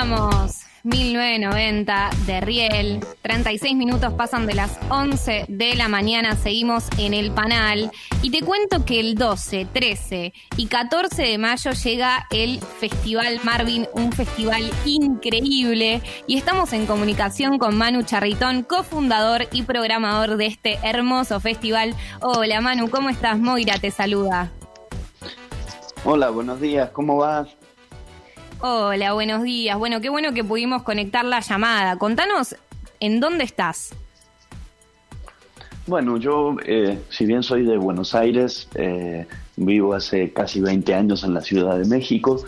Vamos, 0.00 0.60
1990 0.84 2.10
de 2.24 2.40
Riel. 2.40 3.00
36 3.22 3.74
minutos 3.74 4.12
pasan 4.12 4.46
de 4.46 4.54
las 4.54 4.78
11 4.90 5.46
de 5.48 5.74
la 5.74 5.88
mañana. 5.88 6.36
Seguimos 6.36 6.84
en 6.98 7.14
el 7.14 7.32
panel. 7.32 7.90
Y 8.22 8.30
te 8.30 8.42
cuento 8.42 8.84
que 8.84 9.00
el 9.00 9.16
12, 9.16 9.66
13 9.72 10.32
y 10.56 10.66
14 10.66 11.20
de 11.20 11.38
mayo 11.38 11.72
llega 11.72 12.28
el 12.30 12.60
Festival 12.60 13.40
Marvin, 13.42 13.88
un 13.92 14.12
festival 14.12 14.70
increíble. 14.84 16.00
Y 16.28 16.38
estamos 16.38 16.72
en 16.72 16.86
comunicación 16.86 17.58
con 17.58 17.76
Manu 17.76 18.02
Charritón, 18.02 18.62
cofundador 18.62 19.48
y 19.50 19.64
programador 19.64 20.36
de 20.36 20.46
este 20.46 20.78
hermoso 20.84 21.40
festival. 21.40 21.96
Hola 22.20 22.60
Manu, 22.60 22.88
¿cómo 22.88 23.08
estás? 23.08 23.36
Moira 23.36 23.74
te 23.80 23.90
saluda. 23.90 24.52
Hola, 26.04 26.30
buenos 26.30 26.60
días, 26.60 26.90
¿cómo 26.90 27.16
vas? 27.16 27.57
Hola, 28.60 29.12
buenos 29.12 29.44
días. 29.44 29.78
Bueno, 29.78 30.00
qué 30.00 30.08
bueno 30.08 30.34
que 30.34 30.42
pudimos 30.42 30.82
conectar 30.82 31.24
la 31.24 31.38
llamada. 31.38 31.96
Contanos, 31.96 32.56
¿en 32.98 33.20
dónde 33.20 33.44
estás? 33.44 33.94
Bueno, 35.86 36.16
yo, 36.16 36.56
eh, 36.66 36.98
si 37.08 37.24
bien 37.24 37.44
soy 37.44 37.64
de 37.64 37.76
Buenos 37.76 38.16
Aires, 38.16 38.68
eh, 38.74 39.28
vivo 39.56 39.94
hace 39.94 40.32
casi 40.32 40.60
20 40.60 40.92
años 40.92 41.22
en 41.22 41.34
la 41.34 41.40
Ciudad 41.40 41.78
de 41.78 41.84
México 41.84 42.44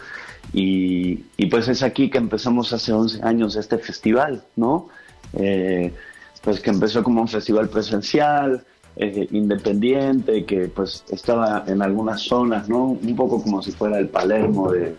y, 0.52 1.14
pues 1.48 1.68
es 1.68 1.84
aquí 1.84 2.10
que 2.10 2.18
empezamos 2.18 2.72
hace 2.72 2.92
11 2.92 3.22
años 3.22 3.54
este 3.54 3.78
festival, 3.78 4.42
¿no? 4.56 4.88
Eh, 5.34 5.94
pues 6.42 6.58
que 6.58 6.70
empezó 6.70 7.04
como 7.04 7.20
un 7.20 7.28
festival 7.28 7.68
presencial, 7.68 8.64
independiente, 8.96 10.44
que 10.44 10.66
pues 10.66 11.04
estaba 11.10 11.64
en 11.68 11.80
algunas 11.80 12.20
zonas, 12.22 12.68
¿no? 12.68 12.86
Un 12.86 13.16
poco 13.16 13.40
como 13.42 13.62
si 13.62 13.70
fuera 13.70 13.98
el 13.98 14.08
Palermo 14.08 14.72
de, 14.72 14.94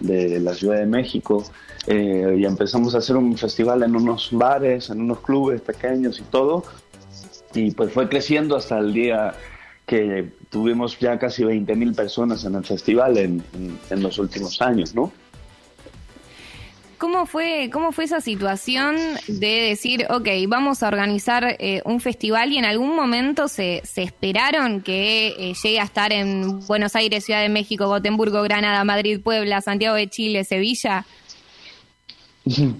de 0.00 0.40
la 0.40 0.54
Ciudad 0.54 0.78
de 0.78 0.86
México 0.86 1.44
eh, 1.86 2.36
y 2.38 2.44
empezamos 2.44 2.94
a 2.94 2.98
hacer 2.98 3.16
un 3.16 3.36
festival 3.36 3.82
en 3.82 3.96
unos 3.96 4.30
bares, 4.32 4.90
en 4.90 5.00
unos 5.00 5.20
clubes 5.20 5.60
pequeños 5.60 6.18
y 6.18 6.22
todo. 6.22 6.64
Y 7.54 7.72
pues 7.72 7.92
fue 7.92 8.08
creciendo 8.08 8.56
hasta 8.56 8.78
el 8.78 8.92
día 8.92 9.34
que 9.86 10.28
tuvimos 10.50 10.98
ya 10.98 11.18
casi 11.18 11.42
20.000 11.42 11.94
personas 11.94 12.44
en 12.44 12.54
el 12.54 12.64
festival 12.64 13.18
en, 13.18 13.42
en 13.90 14.02
los 14.02 14.18
últimos 14.18 14.60
años, 14.62 14.94
¿no? 14.94 15.12
¿Cómo 17.00 17.24
fue, 17.24 17.70
¿Cómo 17.72 17.92
fue 17.92 18.04
esa 18.04 18.20
situación 18.20 18.94
de 19.26 19.70
decir, 19.70 20.06
ok, 20.10 20.28
vamos 20.46 20.82
a 20.82 20.88
organizar 20.88 21.56
eh, 21.58 21.80
un 21.86 21.98
festival 21.98 22.52
y 22.52 22.58
en 22.58 22.66
algún 22.66 22.94
momento 22.94 23.48
se, 23.48 23.80
se 23.84 24.02
esperaron 24.02 24.82
que 24.82 25.28
eh, 25.28 25.54
llegue 25.54 25.80
a 25.80 25.84
estar 25.84 26.12
en 26.12 26.60
Buenos 26.66 26.94
Aires, 26.96 27.24
Ciudad 27.24 27.40
de 27.40 27.48
México, 27.48 27.86
Gotemburgo, 27.86 28.42
Granada, 28.42 28.84
Madrid, 28.84 29.18
Puebla, 29.18 29.62
Santiago 29.62 29.96
de 29.96 30.10
Chile, 30.10 30.44
Sevilla? 30.44 31.06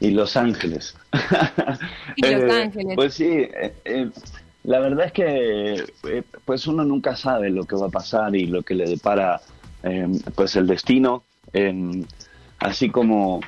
Y, 0.00 0.10
Los 0.10 0.36
Ángeles. 0.38 0.96
Y 2.16 2.22
Los 2.22 2.42
eh, 2.42 2.62
Ángeles. 2.62 2.96
Pues 2.96 3.12
sí, 3.12 3.48
la 4.64 4.80
verdad 4.80 5.06
es 5.06 5.12
que 5.12 5.84
pues 6.46 6.66
uno 6.66 6.84
nunca 6.84 7.16
sabe 7.16 7.50
lo 7.50 7.64
que 7.64 7.76
va 7.76 7.88
a 7.88 7.90
pasar 7.90 8.34
y 8.34 8.46
lo 8.46 8.62
que 8.62 8.74
le 8.74 8.86
depara 8.86 9.42
pues 10.34 10.56
el 10.56 10.66
destino 10.66 11.22
así 12.62 12.90
como, 12.90 13.40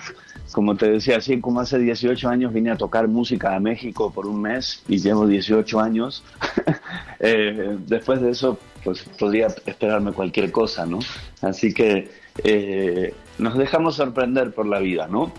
como 0.53 0.77
te 0.77 0.91
decía, 0.91 1.17
así 1.17 1.41
como 1.41 1.61
hace 1.61 1.79
18 1.79 2.29
años 2.29 2.53
vine 2.53 2.71
a 2.71 2.77
tocar 2.77 3.09
música 3.09 3.55
a 3.55 3.61
México 3.61 4.13
por 4.13 4.27
un 4.27 4.43
mes 4.43 4.83
y 4.89 4.99
llevo 4.99 5.27
18 5.27 5.81
años, 5.81 6.25
eh, 7.21 7.77
después 7.87 8.21
de 8.21 8.31
eso 8.31 8.59
pues 8.83 9.03
podría 9.19 9.47
esperarme 9.65 10.13
cualquier 10.13 10.53
cosa, 10.53 10.85
¿no? 10.85 10.99
Así 11.41 11.73
que 11.73 12.11
eh, 12.43 13.15
nos 13.39 13.57
dejamos 13.57 13.97
sorprender 13.97 14.53
por 14.53 14.67
la 14.67 14.79
vida, 14.79 15.07
¿no? 15.09 15.33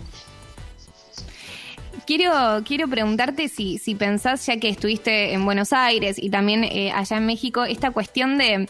Quiero, 2.06 2.32
quiero 2.64 2.88
preguntarte 2.88 3.48
si, 3.48 3.78
si 3.78 3.94
pensás, 3.94 4.46
ya 4.46 4.58
que 4.58 4.68
estuviste 4.68 5.32
en 5.32 5.44
Buenos 5.44 5.72
Aires 5.72 6.16
y 6.22 6.30
también 6.30 6.62
eh, 6.64 6.92
allá 6.92 7.16
en 7.16 7.26
México, 7.26 7.64
esta 7.64 7.90
cuestión 7.90 8.38
de 8.38 8.68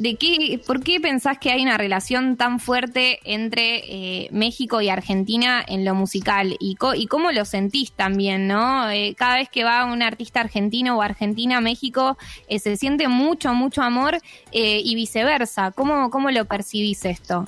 de 0.00 0.16
qué, 0.16 0.58
¿por 0.66 0.82
qué 0.82 0.98
pensás 0.98 1.36
que 1.38 1.50
hay 1.50 1.62
una 1.62 1.76
relación 1.76 2.38
tan 2.38 2.58
fuerte 2.58 3.18
entre 3.24 3.82
eh, 3.84 4.28
México 4.32 4.80
y 4.80 4.88
Argentina 4.88 5.62
en 5.66 5.84
lo 5.84 5.94
musical? 5.94 6.56
Y, 6.58 6.76
cómo 6.76 7.32
lo 7.32 7.44
sentís 7.44 7.92
también, 7.92 8.48
¿no? 8.48 8.88
Eh, 8.90 9.14
cada 9.14 9.36
vez 9.36 9.50
que 9.50 9.62
va 9.62 9.84
un 9.84 10.00
artista 10.00 10.40
argentino 10.40 10.96
o 10.96 11.02
argentina 11.02 11.58
a 11.58 11.60
México, 11.60 12.16
eh, 12.48 12.58
se 12.58 12.78
siente 12.78 13.08
mucho, 13.08 13.52
mucho 13.52 13.82
amor 13.82 14.16
y 14.52 14.94
viceversa. 14.94 15.70
¿Cómo, 15.72 16.08
¿Cómo 16.08 16.30
lo 16.30 16.46
percibís 16.46 17.04
esto? 17.04 17.46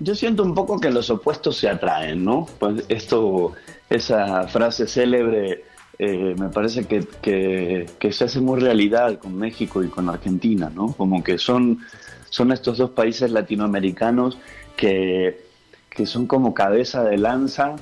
Yo 0.00 0.14
siento 0.14 0.42
un 0.42 0.54
poco 0.54 0.78
que 0.78 0.90
los 0.90 1.08
opuestos 1.08 1.56
se 1.56 1.70
atraen, 1.70 2.22
¿no? 2.22 2.46
Pues 2.58 2.84
esto, 2.90 3.54
esa 3.88 4.46
frase 4.48 4.86
célebre 4.86 5.64
eh, 5.98 6.34
me 6.38 6.48
parece 6.50 6.84
que, 6.84 7.06
que, 7.98 8.12
se 8.12 8.24
hace 8.24 8.40
muy 8.40 8.60
realidad 8.60 9.18
con 9.18 9.36
México 9.36 9.82
y 9.82 9.88
con 9.88 10.08
Argentina, 10.08 10.70
¿no? 10.74 10.92
Como 10.92 11.24
que 11.24 11.38
son, 11.38 11.78
son 12.28 12.52
estos 12.52 12.78
dos 12.78 12.90
países 12.90 13.30
latinoamericanos 13.30 14.36
que, 14.76 15.40
que 15.88 16.04
son 16.04 16.26
como 16.26 16.52
cabeza 16.52 17.02
de 17.02 17.16
lanza, 17.16 17.76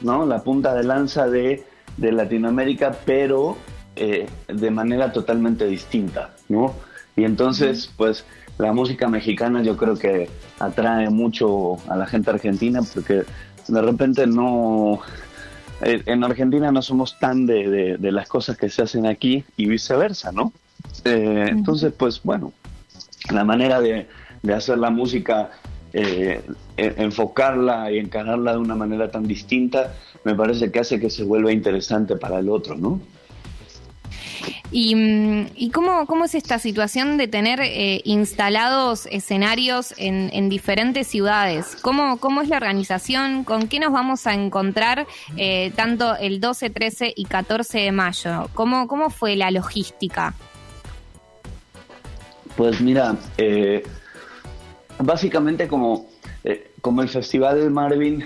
¿no? 0.00 0.26
La 0.26 0.44
punta 0.44 0.74
de 0.74 0.84
lanza 0.84 1.26
de, 1.26 1.64
de 1.96 2.12
Latinoamérica, 2.12 2.96
pero 3.04 3.56
eh, 3.96 4.28
de 4.46 4.70
manera 4.70 5.12
totalmente 5.12 5.66
distinta, 5.66 6.34
¿no? 6.48 6.74
Y 7.16 7.24
entonces, 7.24 7.90
pues, 7.96 8.24
la 8.58 8.72
música 8.72 9.08
mexicana 9.08 9.62
yo 9.62 9.76
creo 9.76 9.96
que 9.96 10.28
atrae 10.60 11.10
mucho 11.10 11.76
a 11.88 11.96
la 11.96 12.06
gente 12.06 12.30
argentina 12.30 12.80
porque 12.94 13.24
de 13.68 13.82
repente 13.82 14.26
no 14.26 15.00
en 15.80 16.24
Argentina 16.24 16.72
no 16.72 16.82
somos 16.82 17.18
tan 17.18 17.46
de, 17.46 17.98
las 18.00 18.28
cosas 18.28 18.56
que 18.56 18.68
se 18.68 18.82
hacen 18.82 19.06
aquí 19.06 19.44
y 19.56 19.66
viceversa, 19.66 20.32
¿no? 20.32 20.52
Eh, 21.04 21.46
entonces, 21.48 21.92
pues 21.96 22.22
bueno, 22.22 22.52
la 23.30 23.44
manera 23.44 23.80
de, 23.80 24.06
hacer 24.54 24.78
la 24.78 24.90
música, 24.90 25.50
eh, 25.92 26.40
e, 26.76 26.94
enfocarla 26.96 27.90
y 27.90 27.98
encararla 27.98 28.52
de 28.52 28.58
una 28.58 28.74
manera 28.74 29.10
tan 29.10 29.26
distinta, 29.26 29.94
me 30.24 30.34
parece 30.34 30.70
que 30.70 30.80
hace 30.80 31.00
que 31.00 31.10
se 31.10 31.24
vuelva 31.24 31.52
interesante 31.52 32.16
para 32.16 32.38
el 32.38 32.48
otro, 32.48 32.76
¿no? 32.76 33.00
¿Y, 34.70 34.94
mm, 34.94 35.46
y 35.54 35.70
cómo, 35.70 36.06
cómo, 36.06 36.24
es 36.24 36.34
esta 36.34 36.58
situación 36.58 37.16
de 37.18 37.28
tener 37.28 37.60
eh, 37.60 38.00
instalados 38.04 39.06
escenarios 39.06 39.94
en, 39.96 40.48
diferentes 40.48 41.06
ciudades? 41.06 41.76
¿Cómo, 41.82 42.18
¿Cómo, 42.18 42.42
es 42.42 42.48
la 42.48 42.56
organización? 42.56 43.44
¿Con 43.44 43.68
qué 43.68 43.78
nos 43.78 43.92
vamos 43.92 44.26
a 44.26 44.34
encontrar 44.34 45.06
eh, 45.36 45.72
tanto 45.76 46.16
el 46.16 46.40
12, 46.40 46.70
13 46.70 47.12
y 47.16 47.24
14 47.24 47.78
de 47.78 47.92
mayo? 47.92 48.48
¿Cómo, 48.54 48.88
cómo 48.88 49.10
fue 49.10 49.36
la 49.36 49.50
logística? 49.50 50.34
Pues 52.56 52.80
mira, 52.80 53.16
eh, 53.36 53.82
básicamente 54.98 55.68
como, 55.68 56.06
como 56.80 57.02
el 57.02 57.08
Festival 57.08 57.60
del 57.60 57.70
Marvin 57.70 58.24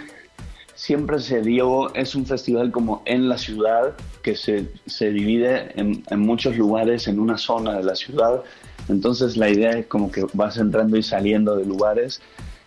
siempre 0.80 1.18
se 1.18 1.42
dio, 1.42 1.92
es 1.94 2.14
un 2.14 2.24
festival 2.24 2.70
como 2.70 3.02
en 3.04 3.28
la 3.28 3.36
ciudad, 3.36 3.94
que 4.22 4.36
se, 4.36 4.66
se 4.86 5.10
divide 5.10 5.72
en, 5.80 6.02
en, 6.08 6.20
muchos 6.20 6.56
lugares 6.56 7.08
en 7.08 7.18
una 7.18 7.38
zona 7.38 7.74
de 7.74 7.84
la 7.84 7.94
ciudad. 7.94 8.42
Entonces 8.88 9.36
la 9.36 9.48
idea 9.48 9.70
es 9.72 9.86
como 9.86 10.10
que 10.10 10.26
vas 10.32 10.56
entrando 10.58 10.96
y 10.96 11.02
saliendo 11.02 11.56
de 11.56 11.64
lugares. 11.64 12.20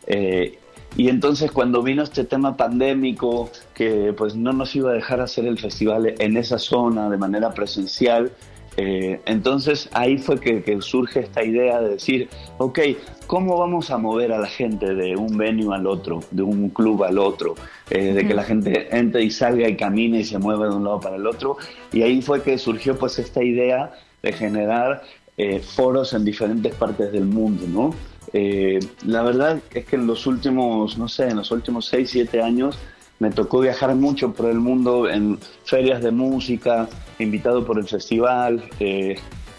Eh, 0.08 0.58
y 0.96 1.10
entonces 1.10 1.52
cuando 1.52 1.82
vino 1.82 2.04
este 2.04 2.24
tema 2.24 2.56
pandémico, 2.56 3.50
que 3.74 4.14
pues 4.16 4.36
no 4.36 4.54
nos 4.54 4.76
iba 4.76 4.92
a 4.92 4.94
dejar 4.94 5.22
hacer 5.22 5.46
el 5.46 5.58
festival 5.58 6.14
en 6.20 6.38
esa 6.38 6.60
zona 6.60 7.10
de 7.10 7.18
manera 7.18 7.52
presencial, 7.52 8.32
eh, 8.78 9.22
entonces 9.26 9.90
ahí 9.94 10.18
fue 10.18 10.40
que, 10.40 10.82
surge 10.82 11.20
esta 11.22 11.44
idea 11.44 11.80
de 11.80 11.90
decir, 11.90 12.30
ok, 12.58 12.80
¿cómo 13.28 13.58
vamos 13.58 13.92
a 13.92 13.98
mover 13.98 14.32
a 14.32 14.40
la 14.40 14.48
gente 14.48 14.96
de 14.96 15.16
un 15.16 15.38
venue 15.38 15.76
al 15.76 15.86
otro, 15.86 16.22
de 16.32 16.42
un 16.42 16.70
club 16.70 17.04
al 17.04 17.20
otro, 17.20 17.56
eh, 17.90 18.14
de 18.14 18.28
que 18.28 18.34
la 18.34 18.44
gente 18.44 18.96
entre 18.96 19.24
y 19.24 19.32
salga 19.32 19.68
y 19.68 19.76
camine 19.76 20.22
y 20.22 20.24
se 20.24 20.40
mueva 20.40 20.68
de 20.68 20.76
un 20.76 20.84
lado 20.84 21.00
para 21.00 21.18
el 21.18 21.28
otro? 21.28 21.58
Y 21.92 22.02
ahí 22.02 22.22
fue 22.22 22.42
que 22.42 22.58
surgió 22.58 22.98
pues 22.98 23.20
esta 23.20 23.44
idea 23.44 23.92
de 24.24 24.34
generar 24.34 25.04
eh, 25.38 25.60
foros 25.60 26.14
en 26.14 26.26
diferentes 26.26 26.74
partes 26.76 27.12
del 27.12 27.26
mundo, 27.26 27.66
¿no? 27.68 27.96
la 29.06 29.22
verdad 29.22 29.62
es 29.76 29.86
que 29.86 29.96
en 29.96 30.08
los 30.08 30.26
últimos, 30.26 30.98
no 30.98 31.08
sé, 31.08 31.30
en 31.30 31.36
los 31.36 31.52
últimos 31.52 31.86
6, 31.86 32.10
7 32.10 32.42
años, 32.42 32.80
me 33.20 33.32
tocó 33.32 33.60
viajar 33.60 33.96
mucho 33.96 34.34
por 34.34 34.50
el 34.50 34.60
mundo 34.60 35.10
en 35.10 35.40
ferias 35.64 36.02
de 36.02 36.12
música, 36.12 36.90
invitado 37.20 37.66
por 37.66 37.78
el 37.78 37.88
festival. 37.88 38.64
Eh, 38.80 39.16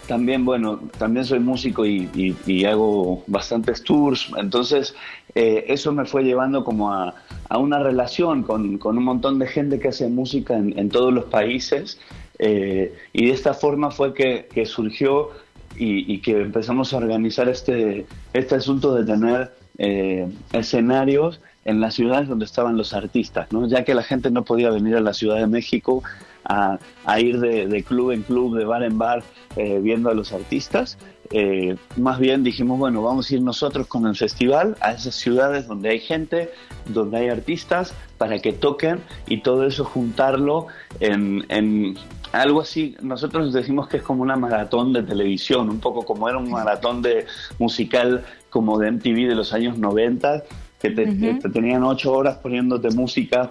también, 0.07 0.45
bueno, 0.45 0.81
también 0.97 1.25
soy 1.25 1.39
músico 1.39 1.85
y, 1.85 2.65
hago 2.65 3.23
bastantes 3.27 3.83
tours, 3.83 4.31
entonces 4.37 4.95
eh, 5.33 5.65
eso 5.67 5.91
me 5.91 6.05
fue 6.05 6.23
llevando 6.23 6.63
como 6.63 6.93
a, 6.93 7.15
una 7.57 7.79
relación 7.79 8.43
con, 8.43 8.79
un 8.83 9.03
montón 9.03 9.39
de 9.39 9.47
gente 9.47 9.79
que 9.79 9.87
hace 9.87 10.07
música 10.07 10.55
en, 10.55 10.89
todos 10.89 11.13
los 11.13 11.25
países 11.25 11.99
eh, 12.37 12.93
y 13.13 13.27
de 13.27 13.31
esta 13.31 13.53
forma 13.53 13.89
fue 13.91 14.13
que, 14.13 14.47
que 14.53 14.65
surgió 14.65 15.31
y, 15.77 16.19
que 16.19 16.41
empezamos 16.41 16.93
a 16.93 16.97
organizar 16.97 17.49
este, 17.49 18.05
este 18.33 18.55
asunto 18.55 18.95
de 18.95 19.05
tener 19.05 19.51
eh, 19.77 20.27
escenarios 20.53 21.41
en 21.65 21.81
las 21.81 21.95
ciudades 21.95 22.27
donde 22.27 22.45
estaban 22.45 22.77
los 22.77 22.93
artistas, 22.93 23.51
¿no? 23.51 23.67
ya 23.67 23.83
que 23.83 23.95
la 23.95 24.03
gente 24.03 24.29
no 24.29 24.45
podía 24.45 24.69
venir 24.69 24.95
a 24.95 25.01
la 25.01 25.13
Ciudad 25.13 25.37
de 25.37 25.47
México 25.47 26.03
a, 26.47 26.79
ir 27.19 27.39
de, 27.39 27.83
club 27.83 28.11
en 28.11 28.21
club, 28.21 28.55
de 28.55 28.65
bar 28.65 28.83
en 28.83 28.97
bar, 28.97 29.23
eh, 29.55 29.79
viendo 29.81 30.09
a 30.09 30.13
los 30.13 30.31
artistas. 30.31 30.97
Eh, 31.31 31.75
más 31.97 32.19
bien 32.19 32.43
dijimos, 32.43 32.77
bueno, 32.77 33.01
vamos 33.01 33.29
a 33.29 33.33
ir 33.33 33.41
nosotros 33.41 33.87
con 33.87 34.05
el 34.05 34.15
festival 34.15 34.77
a 34.79 34.91
esas 34.91 35.15
ciudades 35.15 35.67
donde 35.67 35.89
hay 35.89 35.99
gente, 35.99 36.51
donde 36.85 37.17
hay 37.17 37.29
artistas, 37.29 37.95
para 38.19 38.39
que 38.39 38.53
toquen 38.53 38.99
y 39.27 39.41
todo 39.41 39.65
eso 39.65 39.85
juntarlo 39.85 40.67
en, 40.99 41.45
en 41.49 41.95
algo 42.41 42.61
así. 42.61 42.95
Nosotros 43.01 43.53
decimos 43.53 43.87
que 43.87 43.97
es 43.97 44.03
como 44.03 44.21
una 44.21 44.35
maratón 44.35 44.93
de 44.93 45.03
televisión, 45.03 45.69
un 45.69 45.79
poco 45.79 46.03
como 46.03 46.29
era 46.29 46.37
un 46.37 46.49
maratón 46.49 47.01
de 47.01 47.25
musical 47.59 48.23
como 48.49 48.77
de 48.77 48.91
MTV 48.91 49.27
de 49.27 49.35
los 49.35 49.53
años 49.53 49.77
90 49.77 50.43
que 50.79 50.91
te, 50.91 51.05
tenían 51.49 51.83
ocho 51.83 52.13
horas 52.13 52.37
poniéndote 52.37 52.89
música 52.91 53.49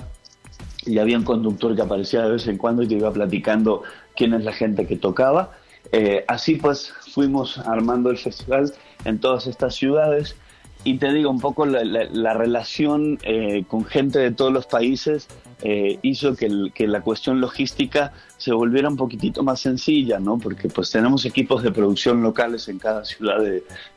y 0.87 0.99
había 0.99 1.19
un 1.19 1.25
conductor 1.25 1.75
que 1.75 1.83
aparecía 1.83 2.23
de 2.23 2.33
vez 2.33 2.47
en 2.47 2.59
cuando 2.59 2.83
y 2.83 2.87
te 2.87 2.95
iba 2.95 3.13
platicando 3.13 3.83
quién 4.15 4.35
es 4.35 4.45
la 4.45 4.53
gente 4.53 4.87
que 4.87 4.97
tocaba. 4.97 5.53
Eh, 5.93 6.25
así 6.29 6.57
pues 6.57 6.93
fuimos 7.13 7.59
armando 7.59 8.11
el 8.11 8.19
festival 8.19 8.73
en 9.05 9.19
todas 9.19 9.47
estas 9.47 9.75
ciudades 9.75 10.37
y 10.85 10.99
te 10.99 11.13
digo 11.13 11.31
un 11.31 11.41
poco 11.41 11.65
la, 11.65 12.35
relación 12.35 13.19
eh, 13.23 13.65
con 13.67 13.85
gente 13.87 14.19
de 14.19 14.31
todos 14.31 14.53
los 14.53 14.67
países 14.67 15.29
eh, 15.63 15.99
hizo 16.03 16.37
que, 16.37 16.49
la 16.87 17.01
cuestión 17.01 17.41
logística 17.41 18.13
se 18.37 18.53
volviera 18.53 18.91
un 18.91 18.97
poquitito 18.97 19.43
más 19.43 19.61
sencilla, 19.61 20.19
¿no? 20.19 20.39
Porque 20.39 20.69
pues 20.69 20.91
tenemos 20.91 21.25
equipos 21.25 21.63
de 21.63 21.73
producción 21.73 22.23
locales 22.23 22.69
en 22.69 22.79
cada 22.79 23.05
ciudad 23.05 23.39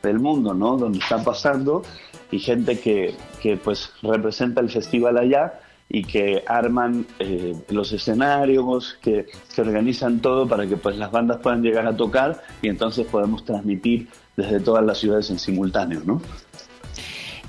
del 0.02 0.18
mundo, 0.18 0.54
¿no? 0.54 0.78
Donde 0.78 0.98
está 0.98 1.22
pasando 1.22 1.82
y 2.30 2.38
gente 2.38 2.80
que, 2.80 3.14
que 3.42 3.58
pues 3.58 3.90
representa 4.02 4.62
el 4.62 4.70
festival 4.70 5.18
allá 5.18 5.60
y 5.90 6.04
que 6.04 6.42
arman 6.46 7.06
eh, 7.18 7.54
los 7.68 7.92
escenarios, 7.92 8.98
que, 9.02 9.26
que, 9.54 9.60
organizan 9.60 10.20
todo 10.20 10.46
para 10.46 10.66
que 10.66 10.76
pues 10.76 10.96
las 10.96 11.10
bandas 11.10 11.38
puedan 11.38 11.62
llegar 11.62 11.86
a 11.86 11.96
tocar 11.96 12.42
y 12.62 12.68
entonces 12.68 13.06
podemos 13.06 13.44
transmitir 13.44 14.08
desde 14.36 14.60
todas 14.60 14.84
las 14.84 14.98
ciudades 14.98 15.30
en 15.30 15.38
simultáneo, 15.38 16.00
¿no? 16.04 16.22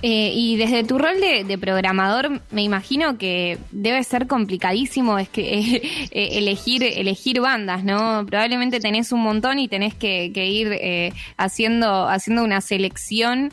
Eh, 0.01 0.31
y 0.33 0.55
desde 0.55 0.83
tu 0.85 0.97
rol 0.97 1.19
de, 1.19 1.57
programador, 1.57 2.41
me 2.51 2.63
imagino 2.63 3.17
que 3.17 3.57
debe 3.71 4.03
ser 4.03 4.27
complicadísimo 4.27 5.19
es 5.19 5.27
que 5.27 5.75
eh, 6.11 6.29
elegir 6.37 6.83
elegir 6.83 7.41
bandas, 7.41 7.83
¿no? 7.83 8.25
Probablemente 8.25 8.79
tenés 8.79 9.11
un 9.11 9.21
montón 9.21 9.59
y 9.59 9.67
tenés 9.67 9.93
que, 9.95 10.27
ir 10.33 10.71
eh, 10.71 11.11
haciendo 11.37 12.07
haciendo 12.07 12.43
una 12.43 12.61
selección, 12.61 13.51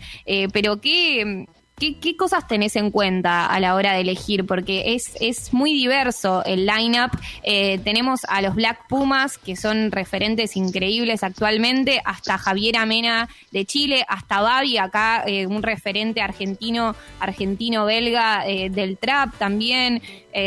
pero 0.53 0.81
qué 0.81 1.47
¿Qué, 1.78 2.17
cosas 2.17 2.49
tenés 2.49 2.75
en 2.76 2.90
cuenta 2.90 3.44
a 3.44 3.61
la 3.61 3.75
hora 3.75 3.93
de 3.93 4.00
elegir? 4.00 4.46
Porque 4.46 4.94
es, 4.94 5.12
es 5.20 5.52
muy 5.52 5.75
diverso 5.75 6.43
el 6.46 6.64
lineup. 6.64 7.11
Eh, 7.43 7.76
tenemos 7.84 8.20
a 8.28 8.40
los 8.40 8.55
Black 8.55 8.88
Pumas, 8.88 9.37
que 9.37 9.56
son 9.56 9.93
referentes 9.93 10.56
increíbles 10.56 11.23
actualmente, 11.23 12.00
hasta 12.06 12.38
Javier 12.38 12.78
Amena 12.78 13.28
de 13.50 13.67
Chile, 13.67 14.06
hasta 14.08 14.40
Babi, 14.40 14.78
acá 14.78 15.25
eh, 15.26 15.46
un 15.46 15.62
referente 15.62 16.23
argentino, 16.23 16.96
argentino-belga 17.20 18.46
eh, 18.46 18.70
del 18.70 18.96
trap 18.96 19.37
también, 19.37 20.00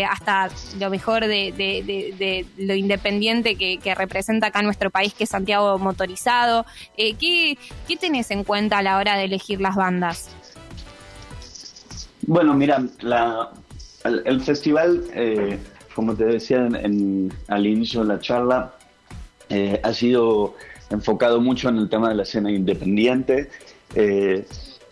hasta 0.09 0.49
lo 0.79 0.89
mejor 0.91 1.25
de, 1.25 2.45
lo 2.57 2.73
independiente 2.73 3.55
que, 3.55 3.95
representa 3.95 4.47
acá 4.47 4.63
nuestro 4.63 4.89
país, 4.89 5.13
que 5.13 5.25
es 5.25 5.29
Santiago 5.29 5.77
Motorizado. 5.77 6.65
¿qué, 6.95 7.57
¿Qué 7.87 7.97
tenés 7.97 8.31
en 8.31 8.43
cuenta 8.43 8.79
a 8.79 8.83
la 8.83 8.97
hora 8.97 9.15
de 9.15 9.25
elegir 9.25 9.61
las 9.61 9.75
bandas? 9.75 10.29
Bueno, 12.29 12.53
mira, 12.53 12.83
el, 14.03 14.41
festival, 14.41 15.03
eh, 15.15 15.57
como 15.95 16.13
te 16.13 16.25
decía 16.25 16.57
en, 16.59 17.33
al 17.47 17.65
inicio 17.65 18.01
de 18.01 18.07
la 18.07 18.19
charla, 18.19 18.71
eh, 19.49 19.81
ha 19.83 19.91
sido 19.93 20.53
enfocado 20.91 21.41
mucho 21.41 21.69
en 21.69 21.77
el 21.77 21.89
tema 21.89 22.09
de 22.09 22.13
la 22.13 22.21
escena 22.21 22.51
independiente. 22.51 23.49
Eh, 23.95 24.45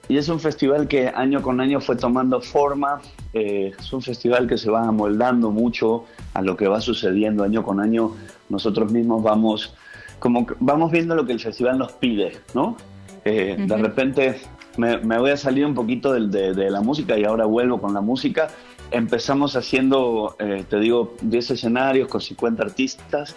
y 0.09 0.17
es 0.17 0.29
un 0.29 0.39
festival 0.39 0.87
que 0.87 1.09
año 1.09 1.43
con 1.43 1.61
año 1.61 1.79
fue 1.79 1.95
tomando 1.95 2.41
forma. 2.41 3.01
es 3.33 3.93
un 3.93 4.01
festival 4.01 4.47
que 4.47 4.57
se 4.57 4.71
va 4.71 4.87
amoldando 4.87 5.51
mucho 5.51 6.05
a 6.33 6.41
lo 6.41 6.57
que 6.57 6.67
va 6.67 6.81
sucediendo 6.81 7.43
año 7.43 7.61
con 7.61 7.79
año. 7.79 8.15
Nosotros 8.49 8.91
mismos 8.91 9.21
vamos, 9.21 9.75
como 10.17 10.47
vamos 10.59 10.91
viendo 10.91 11.13
lo 11.13 11.23
que 11.23 11.33
el 11.33 11.39
festival 11.39 11.77
nos 11.77 11.91
pide, 11.91 12.35
¿no? 12.55 12.77
De 13.23 13.77
repente 13.77 14.39
me, 14.77 14.97
voy 14.97 15.31
a 15.31 15.37
salir 15.37 15.65
un 15.65 15.73
poquito 15.73 16.13
de, 16.13 16.53
de, 16.53 16.69
la 16.69 16.81
música 16.81 17.17
y 17.17 17.25
ahora 17.25 17.45
vuelvo 17.45 17.81
con 17.81 17.93
la 17.93 18.01
música. 18.01 18.49
Empezamos 18.91 19.55
haciendo, 19.55 20.35
eh, 20.39 20.63
te 20.69 20.79
digo, 20.79 21.15
10 21.21 21.51
escenarios 21.51 22.07
con 22.07 22.21
50 22.21 22.63
artistas 22.63 23.35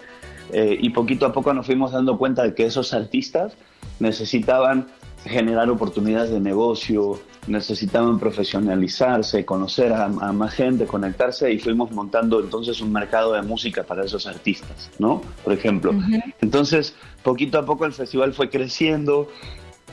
eh, 0.53 0.77
y 0.79 0.89
poquito 0.91 1.25
a 1.25 1.33
poco 1.33 1.53
nos 1.53 1.65
fuimos 1.65 1.91
dando 1.91 2.17
cuenta 2.17 2.43
de 2.43 2.53
que 2.53 2.65
esos 2.65 2.93
artistas 2.93 3.53
necesitaban 3.99 4.87
generar 5.25 5.69
oportunidades 5.69 6.31
de 6.31 6.39
negocio, 6.39 7.19
necesitaban 7.47 8.19
profesionalizarse, 8.19 9.45
conocer 9.45 9.93
a, 9.93 10.05
a, 10.05 10.31
más 10.31 10.53
gente, 10.53 10.85
conectarse 10.85 11.51
y 11.51 11.59
fuimos 11.59 11.91
montando 11.91 12.39
entonces 12.39 12.81
un 12.81 12.91
mercado 12.91 13.33
de 13.33 13.41
música 13.41 13.83
para 13.83 14.03
esos 14.03 14.25
artistas, 14.25 14.89
¿no? 14.99 15.21
Por 15.43 15.53
ejemplo. 15.53 15.93
Entonces, 16.41 16.95
poquito 17.23 17.59
a 17.59 17.65
poco 17.65 17.85
el 17.85 17.93
festival 17.93 18.33
fue 18.33 18.49
creciendo, 18.49 19.27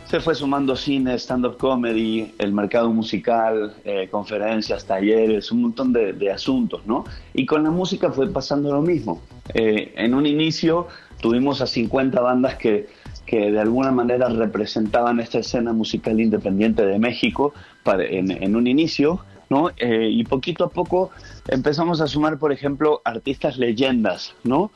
se 0.09 0.21
fue 0.21 0.35
sumando 0.35 0.75
cine, 0.75 1.19
stand-up 1.19 1.59
comedy, 1.59 2.33
el 2.39 2.53
mercado 2.55 2.91
musical, 2.91 3.75
eh, 3.85 4.09
conferencias, 4.11 4.87
talleres, 4.87 5.53
un 5.53 5.61
montón 5.63 5.93
de, 5.93 6.33
asuntos, 6.33 6.87
¿no? 6.87 7.05
Y 7.35 7.45
con 7.45 7.63
la 7.63 7.71
música 7.71 8.11
fue 8.11 8.33
pasando 8.33 8.73
lo 8.73 8.81
mismo. 8.81 9.21
Eh, 9.53 9.93
en 9.97 10.15
un 10.15 10.25
inicio 10.25 10.89
tuvimos 11.21 11.61
a 11.61 11.67
50 11.67 12.21
bandas 12.23 12.55
que, 12.55 12.89
que 13.27 13.51
de 13.51 13.61
alguna 13.61 13.91
manera 13.91 14.31
representaban 14.31 15.21
esta 15.21 15.41
escena 15.41 15.75
musical 15.75 16.19
independiente 16.19 16.87
de 16.87 16.99
México 16.99 17.53
para, 17.83 18.05
en, 18.05 18.57
un 18.57 18.67
inicio, 18.67 19.21
¿no? 19.51 19.71
Eh, 19.77 20.09
y 20.11 20.25
poquito 20.25 20.65
a 20.65 20.71
poco 20.71 21.11
empezamos 21.49 22.01
a 22.01 22.07
sumar, 22.07 22.39
por 22.39 22.51
ejemplo, 22.51 23.03
artistas 23.05 23.59
leyendas, 23.59 24.35
¿no? 24.43 24.71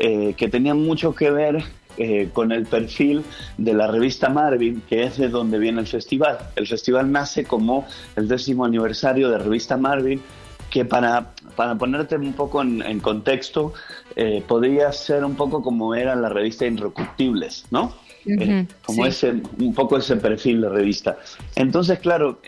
que 0.00 0.48
tenían 0.48 0.82
mucho 0.82 1.14
que 1.14 1.30
ver 1.30 1.62
eh, 1.98 2.30
con 2.32 2.52
el 2.52 2.64
perfil 2.64 3.22
de 3.58 3.74
la 3.74 3.86
revista 3.86 4.30
Marvin, 4.30 4.82
que 4.88 5.02
es 5.02 5.18
de 5.18 5.28
donde 5.28 5.58
viene 5.58 5.80
el 5.80 5.86
festival. 5.86 6.38
El 6.56 6.66
festival 6.66 7.12
nace 7.12 7.44
como 7.44 7.86
el 8.16 8.28
décimo 8.28 8.64
aniversario 8.64 9.28
de 9.28 9.36
revista 9.36 9.76
Marvin, 9.76 10.22
que 10.70 10.86
para, 10.86 11.34
para 11.54 11.74
ponerte 11.74 12.16
un 12.16 12.32
poco 12.32 12.62
en, 12.62 13.00
contexto, 13.00 13.74
eh, 14.16 14.42
podría 14.48 14.90
ser 14.92 15.22
un 15.22 15.34
poco 15.34 15.62
como 15.62 15.94
era 15.94 16.16
la 16.16 16.30
revista 16.30 16.66
Inrecuptibles, 16.66 17.66
¿no? 17.70 17.94
Eh, 18.24 18.66
como 18.86 19.04
ese, 19.04 19.42
un 19.58 19.74
poco 19.74 19.98
ese 19.98 20.16
perfil 20.16 20.62
de 20.62 20.70
revista. 20.70 21.18
Entonces, 21.56 21.98
claro, 21.98 22.40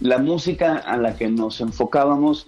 la 0.00 0.18
música 0.18 0.76
a 0.78 0.98
la 0.98 1.16
que 1.16 1.28
nos 1.28 1.62
enfocábamos, 1.62 2.46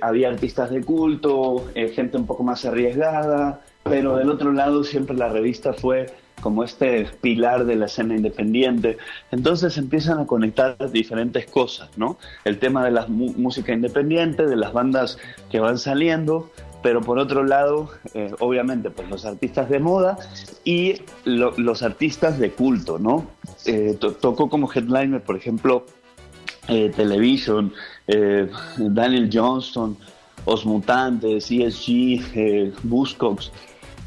había 0.00 0.28
artistas 0.28 0.70
de 0.70 0.82
culto, 0.82 1.66
gente 1.94 2.18
un 2.18 2.26
poco 2.26 2.44
más 2.44 2.64
arriesgada, 2.64 3.62
pero 3.82 4.16
del 4.16 4.30
otro 4.30 4.52
lado 4.52 4.84
siempre 4.84 5.16
la 5.16 5.28
revista 5.28 5.72
fue 5.72 6.06
como 6.40 6.64
este 6.64 7.06
pilar 7.20 7.66
de 7.66 7.76
la 7.76 7.86
escena 7.86 8.16
independiente. 8.16 8.98
Entonces 9.30 9.76
empiezan 9.78 10.18
a 10.18 10.26
conectar 10.26 10.90
diferentes 10.90 11.46
cosas, 11.46 11.90
¿no? 11.96 12.18
El 12.44 12.58
tema 12.58 12.84
de 12.84 12.90
la 12.90 13.06
música 13.06 13.72
independiente, 13.72 14.46
de 14.46 14.56
las 14.56 14.72
bandas 14.72 15.18
que 15.50 15.60
van 15.60 15.78
saliendo, 15.78 16.50
pero 16.82 17.02
por 17.02 17.18
otro 17.18 17.44
lado, 17.44 17.90
eh, 18.14 18.32
obviamente, 18.40 18.90
pues 18.90 19.08
los 19.10 19.24
artistas 19.24 19.68
de 19.68 19.78
moda 19.80 20.18
y 20.64 21.02
los 21.24 21.82
artistas 21.82 22.38
de 22.38 22.50
culto, 22.52 22.98
¿no? 22.98 23.26
Eh, 23.66 23.96
tocó 23.98 24.48
como 24.48 24.70
headliner, 24.72 25.22
por 25.22 25.36
ejemplo, 25.36 25.84
eh, 26.68 26.90
Television, 26.94 27.72
Daniel 28.76 29.30
Johnston, 29.32 29.96
Os 30.44 30.64
Mutantes, 30.64 31.50
ESG, 31.50 32.72
Buzzcocks, 32.82 33.52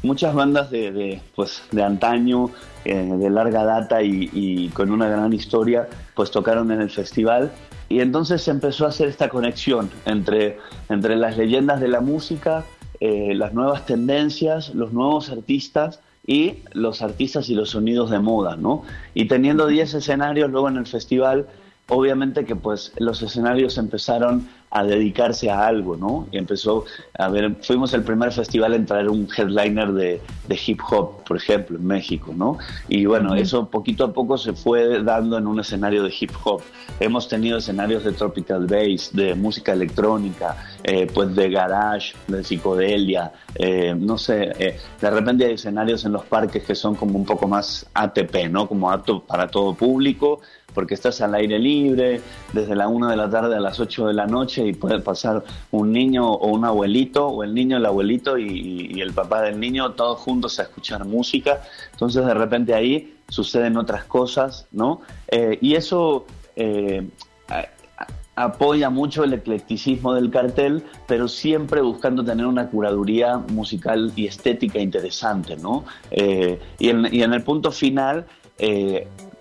muchas 0.02 0.34
bandas 0.34 0.70
de, 0.70 1.20
pues, 1.34 1.62
de 1.72 1.82
antaño, 1.82 2.50
eh, 2.84 2.94
de 2.94 3.30
larga 3.30 3.64
data 3.64 4.02
y, 4.02 4.68
con 4.74 4.90
una 4.90 5.08
gran 5.08 5.32
historia, 5.32 5.88
pues 6.14 6.30
tocaron 6.30 6.70
en 6.70 6.80
el 6.80 6.90
festival. 6.90 7.52
Y 7.88 8.00
entonces 8.00 8.42
se 8.42 8.50
empezó 8.50 8.86
a 8.86 8.88
hacer 8.88 9.08
esta 9.08 9.28
conexión 9.28 9.90
entre, 10.06 10.58
entre 10.88 11.16
las 11.16 11.36
leyendas 11.36 11.80
de 11.80 11.88
la 11.88 12.00
música, 12.00 12.64
eh, 13.00 13.34
las 13.34 13.52
nuevas 13.52 13.86
tendencias, 13.86 14.74
los 14.74 14.92
nuevos 14.92 15.30
artistas 15.30 16.00
y 16.26 16.60
los 16.72 17.02
artistas 17.02 17.48
y 17.50 17.54
los 17.54 17.70
sonidos 17.70 18.10
de 18.10 18.18
moda, 18.18 18.56
¿no? 18.56 18.82
Y 19.12 19.26
teniendo 19.26 19.66
10 19.66 19.94
escenarios 19.94 20.50
luego 20.50 20.68
en 20.68 20.78
el 20.78 20.86
festival, 20.86 21.46
obviamente 21.88 22.44
que 22.44 22.56
pues 22.56 22.92
los 22.96 23.22
escenarios 23.22 23.76
empezaron 23.76 24.48
a 24.74 24.82
dedicarse 24.82 25.48
a 25.50 25.66
algo, 25.66 25.96
¿no? 25.96 26.26
Y 26.32 26.36
empezó 26.36 26.84
a 27.16 27.28
ver, 27.28 27.54
fuimos 27.62 27.94
el 27.94 28.02
primer 28.02 28.32
festival 28.32 28.74
en 28.74 28.84
traer 28.86 29.08
un 29.08 29.28
headliner 29.34 29.92
de, 29.92 30.20
de 30.48 30.60
hip 30.66 30.80
hop, 30.90 31.22
por 31.22 31.36
ejemplo, 31.36 31.78
en 31.78 31.86
México, 31.86 32.34
¿no? 32.36 32.58
Y 32.88 33.06
bueno, 33.06 33.36
eso 33.36 33.70
poquito 33.70 34.04
a 34.04 34.12
poco 34.12 34.36
se 34.36 34.52
fue 34.52 35.00
dando 35.04 35.38
en 35.38 35.46
un 35.46 35.60
escenario 35.60 36.02
de 36.02 36.12
hip 36.18 36.32
hop. 36.42 36.60
Hemos 36.98 37.28
tenido 37.28 37.58
escenarios 37.58 38.02
de 38.02 38.12
tropical 38.12 38.66
bass, 38.66 39.10
de 39.12 39.36
música 39.36 39.72
electrónica, 39.72 40.56
eh, 40.82 41.06
pues 41.06 41.32
de 41.36 41.50
garage, 41.50 42.16
de 42.26 42.42
psicodelia, 42.42 43.32
eh, 43.54 43.94
no 43.96 44.18
sé, 44.18 44.52
eh, 44.58 44.76
de 45.00 45.10
repente 45.10 45.44
hay 45.44 45.52
escenarios 45.52 46.04
en 46.04 46.12
los 46.12 46.24
parques 46.24 46.64
que 46.64 46.74
son 46.74 46.96
como 46.96 47.16
un 47.16 47.24
poco 47.24 47.46
más 47.46 47.86
ATP, 47.94 48.48
¿no? 48.50 48.66
Como 48.66 48.90
apto 48.90 49.20
para 49.20 49.46
todo 49.46 49.72
público, 49.74 50.40
porque 50.74 50.94
estás 50.94 51.20
al 51.20 51.34
aire 51.34 51.58
libre, 51.58 52.20
desde 52.52 52.74
la 52.74 52.88
1 52.88 53.08
de 53.08 53.16
la 53.16 53.30
tarde 53.30 53.56
a 53.56 53.60
las 53.60 53.80
8 53.80 54.08
de 54.08 54.14
la 54.14 54.26
noche 54.26 54.66
y 54.66 54.72
puede 54.72 55.00
pasar 55.00 55.44
un 55.70 55.92
niño 55.92 56.30
o 56.30 56.48
un 56.48 56.64
abuelito, 56.64 57.28
o 57.28 57.44
el 57.44 57.54
niño, 57.54 57.76
el 57.76 57.86
abuelito 57.86 58.36
y, 58.36 59.00
el 59.00 59.12
papá 59.12 59.42
del 59.42 59.60
niño, 59.60 59.92
todos 59.92 60.18
juntos 60.20 60.58
a 60.58 60.64
escuchar 60.64 61.04
música. 61.04 61.62
Entonces 61.92 62.24
de 62.24 62.34
repente 62.34 62.74
ahí 62.74 63.14
suceden 63.28 63.76
otras 63.76 64.04
cosas, 64.04 64.66
¿no? 64.72 65.00
Eh, 65.28 65.58
y 65.60 65.74
eso 65.74 66.26
eh, 66.56 67.06
apoya 68.36 68.90
mucho 68.90 69.24
el 69.24 69.32
eclecticismo 69.32 70.14
del 70.14 70.30
cartel, 70.30 70.82
pero 71.06 71.28
siempre 71.28 71.80
buscando 71.80 72.24
tener 72.24 72.46
una 72.46 72.68
curaduría 72.68 73.38
musical 73.38 74.12
y 74.16 74.26
estética 74.26 74.78
interesante, 74.80 75.56
¿no? 75.56 75.84
Eh, 76.10 76.58
y, 76.78 76.88
en, 76.88 77.08
y, 77.12 77.22
en, 77.22 77.32
el 77.32 77.42
punto 77.42 77.70
final, 77.70 78.26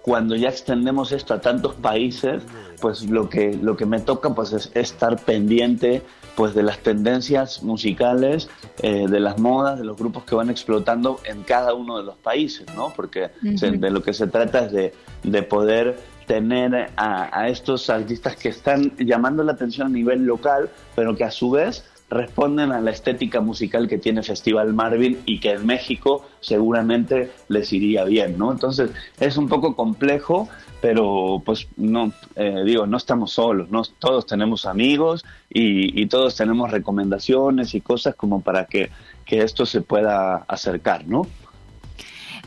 cuando 0.04 0.36
ya 0.36 0.50
extendemos 0.50 1.14
esto 1.14 1.34
a 1.34 1.40
tantos 1.40 1.76
países, 1.76 2.44
pues 2.82 3.10
lo 3.10 3.30
que, 3.30 3.54
lo 3.56 3.78
que 3.78 3.86
me 3.86 4.02
toca 4.02 4.36
pues 4.36 4.52
es 4.52 4.70
estar 4.74 5.16
pendiente 5.16 6.02
pues 6.36 6.54
de 6.54 6.62
las 6.62 6.80
tendencias 6.80 7.64
musicales, 7.64 8.50
eh, 8.82 9.08
de 9.08 9.20
las 9.22 9.40
modas, 9.40 9.80
de 9.80 9.86
los 9.86 9.96
grupos 9.96 10.26
que 10.26 10.36
van 10.36 10.50
explotando 10.50 11.22
en 11.24 11.44
cada 11.44 11.74
uno 11.74 11.98
de 11.98 12.04
los 12.04 12.18
países, 12.18 12.66
¿no? 12.76 12.92
Porque 12.94 13.30
de 13.42 13.90
lo 13.90 14.04
que 14.04 14.14
se 14.14 14.28
trata 14.28 14.66
es 14.66 14.74
de, 14.74 14.94
de 15.24 15.44
poder 15.44 15.98
tener 16.28 16.92
a, 16.98 17.40
a, 17.40 17.48
estos 17.48 17.90
artistas 17.90 18.36
que 18.36 18.50
están 18.50 18.92
llamando 18.98 19.42
la 19.42 19.54
atención 19.54 19.88
a 19.88 19.90
nivel 19.90 20.26
local, 20.26 20.70
pero 20.96 21.16
que 21.16 21.24
a 21.24 21.32
su 21.32 21.52
vez 21.52 21.86
responden 22.14 22.72
a 22.72 22.82
la 22.82 22.92
estética 22.92 23.42
musical 23.42 23.88
que 23.88 23.98
tiene 23.98 24.24
Festival 24.24 24.74
Marvin 24.74 25.20
y 25.26 25.40
que 25.40 25.52
en 25.52 25.66
México 25.66 26.26
seguramente 26.40 27.32
les 27.50 27.72
iría 27.74 28.04
bien, 28.06 28.38
¿no? 28.38 28.52
Entonces 28.52 28.92
es 29.20 29.38
un 29.38 29.48
poco 29.48 29.76
complejo, 29.76 30.48
pero 30.82 31.42
pues 31.46 31.68
no, 31.78 32.12
eh, 32.36 32.64
digo, 32.66 32.86
no 32.86 32.98
estamos 32.98 33.32
solos, 33.32 33.70
¿no? 33.70 33.84
todos 34.00 34.26
tenemos 34.26 34.66
amigos 34.66 35.24
y, 35.50 36.02
y, 36.02 36.08
todos 36.08 36.36
tenemos 36.36 36.72
recomendaciones 36.72 37.74
y 37.74 37.82
cosas 37.82 38.16
como 38.16 38.42
para 38.42 38.66
que, 38.66 38.90
que 39.26 39.42
esto 39.42 39.66
se 39.66 39.82
pueda 39.82 40.36
acercar, 40.48 41.08
¿no? 41.08 41.28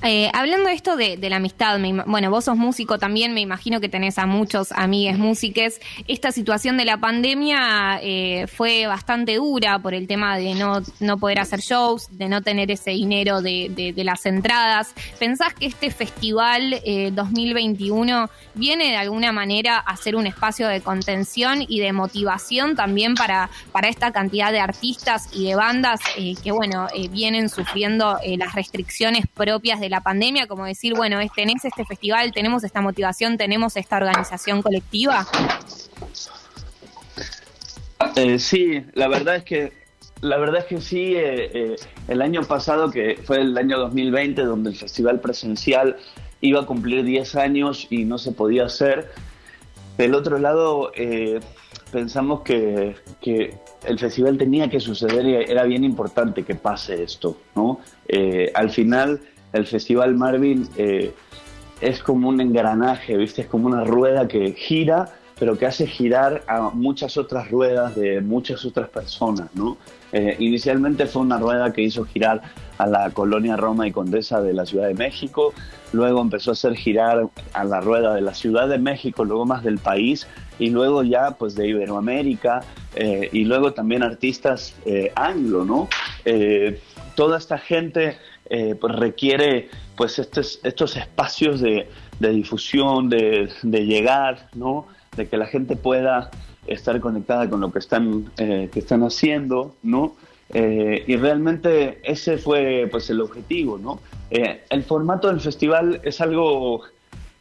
Eh, 0.03 0.31
hablando 0.35 0.69
de 0.69 0.75
esto 0.75 0.95
de, 0.95 1.17
la 1.29 1.37
amistad, 1.37 1.81
bueno, 2.07 2.31
vos 2.31 2.45
sos 2.45 2.57
músico 2.57 2.99
también, 2.99 3.33
me 3.33 3.41
imagino 3.41 3.81
que 3.81 3.89
tenés 3.89 4.19
a 4.19 4.27
muchos 4.27 4.71
amigues 4.73 5.19
músiques. 5.19 5.81
Esta 6.07 6.33
situación 6.33 6.77
de 6.77 6.85
la 6.85 6.99
pandemia 6.99 7.99
eh, 8.03 8.47
fue 8.47 8.87
bastante 8.87 9.37
dura 9.37 9.79
por 9.79 9.95
el 9.95 10.07
tema 10.07 10.37
de 10.37 10.55
no, 10.55 10.83
no 11.01 11.17
poder 11.19 11.41
hacer 11.41 11.61
shows, 11.61 12.09
de 12.11 12.29
no 12.29 12.43
tener 12.43 12.71
ese 12.71 12.91
dinero 12.91 13.41
de, 13.41 13.71
de, 13.75 14.05
las 14.05 14.27
entradas. 14.27 14.95
¿Pensás 15.19 15.55
que 15.55 15.67
este 15.67 15.91
festival 15.91 16.81
eh, 16.85 17.11
2021 17.13 18.29
viene 18.55 18.91
de 18.91 18.97
alguna 18.97 19.33
manera 19.33 19.79
a 19.79 19.97
ser 19.97 20.15
un 20.15 20.27
espacio 20.27 20.69
de 20.69 20.83
contención 20.83 21.65
y 21.67 21.81
de 21.81 21.93
motivación 21.93 22.77
también 22.77 23.15
para, 23.15 23.51
para 23.73 23.89
esta 23.89 24.13
cantidad 24.13 24.53
de 24.53 24.61
artistas 24.61 25.31
y 25.33 25.47
de 25.47 25.57
bandas 25.57 26.01
eh, 26.19 26.35
que, 26.45 26.53
bueno, 26.53 26.87
eh, 26.95 27.09
vienen 27.09 27.49
sufriendo 27.49 28.19
las 28.39 28.55
restricciones 28.55 29.27
propias 29.27 29.81
de 29.81 29.86
la 29.89 30.01
pandemia, 30.01 30.47
como 30.47 30.65
decir, 30.65 30.95
bueno, 30.95 31.19
tenés 31.35 31.65
este 31.65 31.85
festival, 31.85 32.33
tenemos 32.33 32.65
esta 32.65 32.81
motivación, 32.81 33.37
tenemos 33.37 33.77
esta 33.77 33.97
organización 33.97 34.63
colectiva? 34.63 35.27
Eh, 38.17 38.39
sí, 38.39 38.83
la 38.95 39.09
verdad 39.09 39.37
es 39.37 39.45
que 39.45 39.73
la 40.23 40.39
verdad 40.39 40.61
es 40.61 40.65
que 40.65 40.81
sí, 40.81 41.15
eh, 41.15 41.51
eh, 41.53 41.77
el 42.09 42.23
año 42.23 42.43
pasado, 42.43 42.91
que 42.91 43.21
fue 43.23 43.43
el 43.43 43.57
año 43.59 43.79
2020, 43.79 44.43
donde 44.43 44.71
el 44.71 44.77
festival 44.77 45.21
presencial 45.21 45.97
iba 46.41 46.61
a 46.61 46.67
cumplir 46.67 47.05
10 47.05 47.37
años 47.37 47.87
y 47.91 48.05
no 48.05 48.17
se 48.17 48.33
podía 48.33 48.65
hacer, 48.65 49.11
del 49.99 50.15
otro 50.15 50.39
lado 50.39 50.91
pensamos 51.93 52.41
que, 52.43 52.97
que, 53.21 53.55
el 53.87 53.99
festival 53.99 54.37
tenía 54.37 54.69
que 54.69 54.81
suceder 54.81 55.25
y 55.27 55.35
era 55.35 55.65
bien 55.65 55.85
importante 55.85 56.43
que 56.43 56.55
pase 56.55 57.03
esto, 57.03 57.39
¿no? 57.55 57.81
Al 58.55 58.71
final 58.71 59.21
el 59.57 59.67
Festival 59.67 60.15
Marvin 60.15 60.69
eh, 60.77 61.13
es 61.81 62.03
como 62.03 62.29
un 62.29 62.41
engranaje, 62.41 63.17
¿viste? 63.17 63.43
Es 63.43 63.49
como 63.49 63.67
una 63.67 63.85
rueda 63.85 64.29
que 64.29 64.53
gira, 64.53 65.07
pero 65.39 65.59
que 65.59 65.67
hace 65.67 65.87
girar 65.87 66.43
a 66.47 66.71
muchas 66.71 67.17
otras 67.17 67.51
ruedas 67.51 67.95
de 67.95 68.21
muchas 68.21 68.65
otras 68.65 68.89
personas, 68.89 69.55
¿no? 69.55 69.77
Eh, 70.13 70.37
inicialmente 70.39 71.07
fue 71.07 71.23
una 71.23 71.39
rueda 71.39 71.73
que 71.73 71.83
hizo 71.83 72.05
girar 72.05 72.41
a 72.79 72.87
la 72.87 73.11
colonia 73.11 73.57
Roma 73.57 73.87
y 73.87 73.93
Condesa 73.93 74.41
de 74.41 74.53
la 74.53 74.65
Ciudad 74.65 74.87
de 74.89 74.95
México, 74.95 75.53
luego 75.93 76.21
empezó 76.21 76.51
a 76.51 76.53
hacer 76.53 76.75
girar 76.75 77.29
a 77.53 77.65
la 77.65 77.81
rueda 77.81 78.15
de 78.15 78.21
la 78.21 78.35
Ciudad 78.35 78.69
de 78.69 78.79
México, 78.79 79.25
luego 79.25 79.45
más 79.45 79.63
del 79.63 79.79
país 79.79 80.27
y 80.59 80.71
luego 80.71 81.03
ya 81.03 81.33
pues 81.33 81.55
de 81.55 81.69
Iberoamérica 81.69 82.63
eh, 82.95 83.29
y 83.33 83.45
luego 83.45 83.73
también 83.73 84.03
artistas 84.03 84.75
eh, 84.85 85.13
anglo, 85.15 85.65
¿no? 85.65 85.89
Eh, 86.25 86.81
toda 87.15 87.39
esta 87.39 87.59
gente 87.59 88.17
eh, 88.49 88.77
pues 88.81 88.95
requiere 88.95 89.69
pues 89.97 90.19
estos, 90.19 90.97
espacios 90.97 91.61
de, 91.61 91.89
difusión, 92.19 93.09
de, 93.09 93.49
llegar, 93.65 94.49
¿no? 94.55 94.87
De 95.17 95.29
que 95.29 95.37
la 95.37 95.47
gente 95.47 95.77
pueda 95.77 96.31
estar 96.67 97.01
conectada 97.01 97.49
con 97.49 97.61
lo 97.61 97.73
que 97.73 97.79
están, 97.79 98.31
eh, 98.39 98.69
que 98.73 98.79
están 98.79 99.03
haciendo, 99.03 99.75
¿no? 99.83 100.17
Eh, 100.53 101.05
y 101.07 101.17
realmente 101.17 102.01
ese 102.05 102.39
fue 102.39 102.89
pues 102.91 103.11
el 103.11 103.21
objetivo, 103.21 103.79
¿no? 103.79 104.01
El 104.31 104.83
formato 104.85 105.29
del 105.29 105.41
festival 105.41 106.01
es 106.05 106.21
algo, 106.21 106.83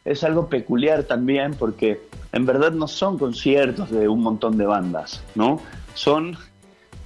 es 0.04 0.24
algo 0.24 0.48
peculiar 0.48 1.04
también 1.04 1.54
porque 1.54 2.00
en 2.32 2.46
verdad 2.46 2.72
no 2.72 2.88
son 2.88 3.18
conciertos 3.18 3.90
de 3.90 4.08
un 4.08 4.22
montón 4.22 4.56
de 4.56 4.66
bandas, 4.66 5.22
¿no? 5.34 5.60
Son 5.94 6.36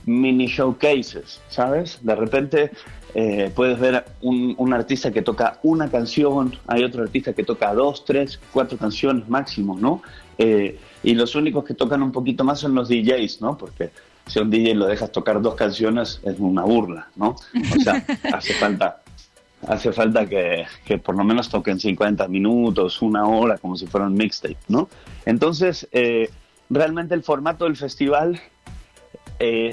mini 0.06 0.46
showcases, 0.46 1.40
¿sabes? 1.48 1.98
De 2.02 2.14
repente 2.14 2.70
eh, 3.14 3.50
puedes 3.54 3.78
ver 3.78 4.04
un, 4.20 4.54
un, 4.56 4.72
artista 4.72 5.10
que 5.10 5.22
toca 5.22 5.58
una 5.62 5.90
canción, 5.90 6.56
hay 6.66 6.84
otro 6.84 7.02
artista 7.02 7.32
que 7.32 7.42
toca 7.42 7.74
dos, 7.74 8.04
tres, 8.04 8.38
cuatro 8.52 8.78
canciones 8.78 9.28
máximo, 9.28 9.76
¿no? 9.78 10.02
Eh, 10.38 10.78
y 11.02 11.14
los 11.14 11.34
únicos 11.34 11.64
que 11.64 11.74
tocan 11.74 12.02
un 12.02 12.12
poquito 12.12 12.44
más 12.44 12.60
son 12.60 12.74
los 12.74 12.88
DJs, 12.88 13.40
¿no? 13.40 13.58
Porque 13.58 13.90
si 14.26 14.38
a 14.38 14.42
un 14.42 14.50
DJ 14.50 14.74
lo 14.74 14.86
dejas 14.86 15.10
tocar 15.10 15.42
dos 15.42 15.54
canciones 15.54 16.20
es 16.22 16.38
una 16.38 16.62
burla, 16.62 17.08
¿no? 17.16 17.30
O 17.30 17.80
sea, 17.82 18.04
hace 18.32 18.54
falta, 18.54 19.00
hace 19.66 19.92
falta 19.92 20.26
que, 20.26 20.66
que, 20.84 20.98
por 20.98 21.16
lo 21.16 21.24
menos 21.24 21.48
toquen 21.48 21.80
50 21.80 22.28
minutos, 22.28 23.02
una 23.02 23.26
hora, 23.26 23.58
como 23.58 23.76
si 23.76 23.86
fuera 23.86 24.06
un 24.06 24.14
mixtape, 24.14 24.56
¿no? 24.68 24.88
Entonces, 25.26 25.88
eh, 25.90 26.30
realmente 26.68 27.14
el 27.14 27.22
formato 27.22 27.64
del 27.64 27.76
festival 27.76 28.40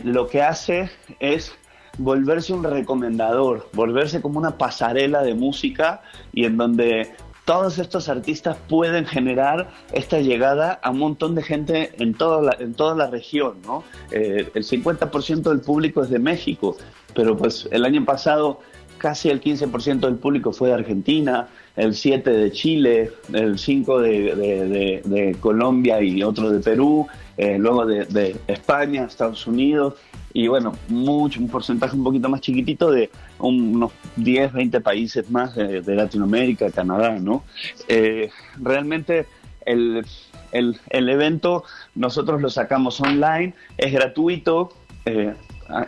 lo 0.05 0.29
que 0.29 0.41
hace 0.41 0.89
es 1.19 1.53
volverse 1.97 2.53
un 2.53 2.63
recomendador, 2.63 3.67
volverse 3.73 4.21
como 4.21 4.39
una 4.39 4.57
pasarela 4.57 5.23
de 5.23 5.33
música 5.33 6.01
y 6.33 6.45
en 6.45 6.57
donde 6.57 7.11
todos 7.45 7.79
estos 7.79 8.09
artistas 8.09 8.57
pueden 8.67 9.05
generar 9.05 9.69
esta 9.93 10.19
llegada 10.19 10.73
a 10.83 10.91
un 10.91 10.99
montón 10.99 11.33
de 11.33 11.43
gente 11.43 11.91
en 11.97 12.13
toda 12.13 12.41
la, 12.41 12.57
en 12.59 12.73
toda 12.73 12.93
la 12.93 13.07
región, 13.07 13.61
¿no? 13.65 13.85
Eh, 14.11 14.49
el 14.53 14.63
50% 14.65 15.43
del 15.43 15.61
público 15.61 16.03
es 16.03 16.09
de 16.09 16.19
México, 16.19 16.75
pero 17.15 17.37
pues 17.37 17.69
el 17.71 17.85
año 17.85 18.03
pasado 18.03 18.59
casi 18.97 19.29
el 19.29 19.41
15% 19.41 19.99
del 20.01 20.15
público 20.15 20.51
fue 20.51 20.69
de 20.69 20.75
Argentina, 20.75 21.47
el 21.75 21.91
7% 21.91 22.23
de 22.23 22.51
Chile, 22.51 23.11
el 23.33 23.57
5% 23.57 24.01
de, 24.01 25.37
Colombia 25.39 26.01
y 26.01 26.23
otro 26.23 26.51
de 26.51 26.59
Perú, 26.59 27.07
eh, 27.37 27.57
luego 27.59 27.85
de, 27.85 28.35
España, 28.47 29.05
Estados 29.05 29.45
Unidos 29.47 29.95
y 30.33 30.47
bueno, 30.47 30.73
mucho, 30.89 31.39
un 31.39 31.49
porcentaje 31.49 31.95
un 31.95 32.03
poquito 32.03 32.29
más 32.29 32.41
chiquitito 32.41 32.91
de 32.91 33.09
unos 33.39 33.91
10, 34.17 34.53
20 34.53 34.81
países 34.81 35.29
más 35.29 35.55
de, 35.55 35.81
Latinoamérica, 35.95 36.69
Canadá, 36.71 37.17
¿no? 37.19 37.43
Eh, 37.87 38.29
realmente 38.61 39.25
el, 39.65 40.05
el, 40.51 40.79
el, 40.89 41.09
evento 41.09 41.63
nosotros 41.95 42.41
lo 42.41 42.49
sacamos 42.49 43.01
online, 43.01 43.53
es 43.77 43.91
gratuito, 43.93 44.73
eh, 45.05 45.33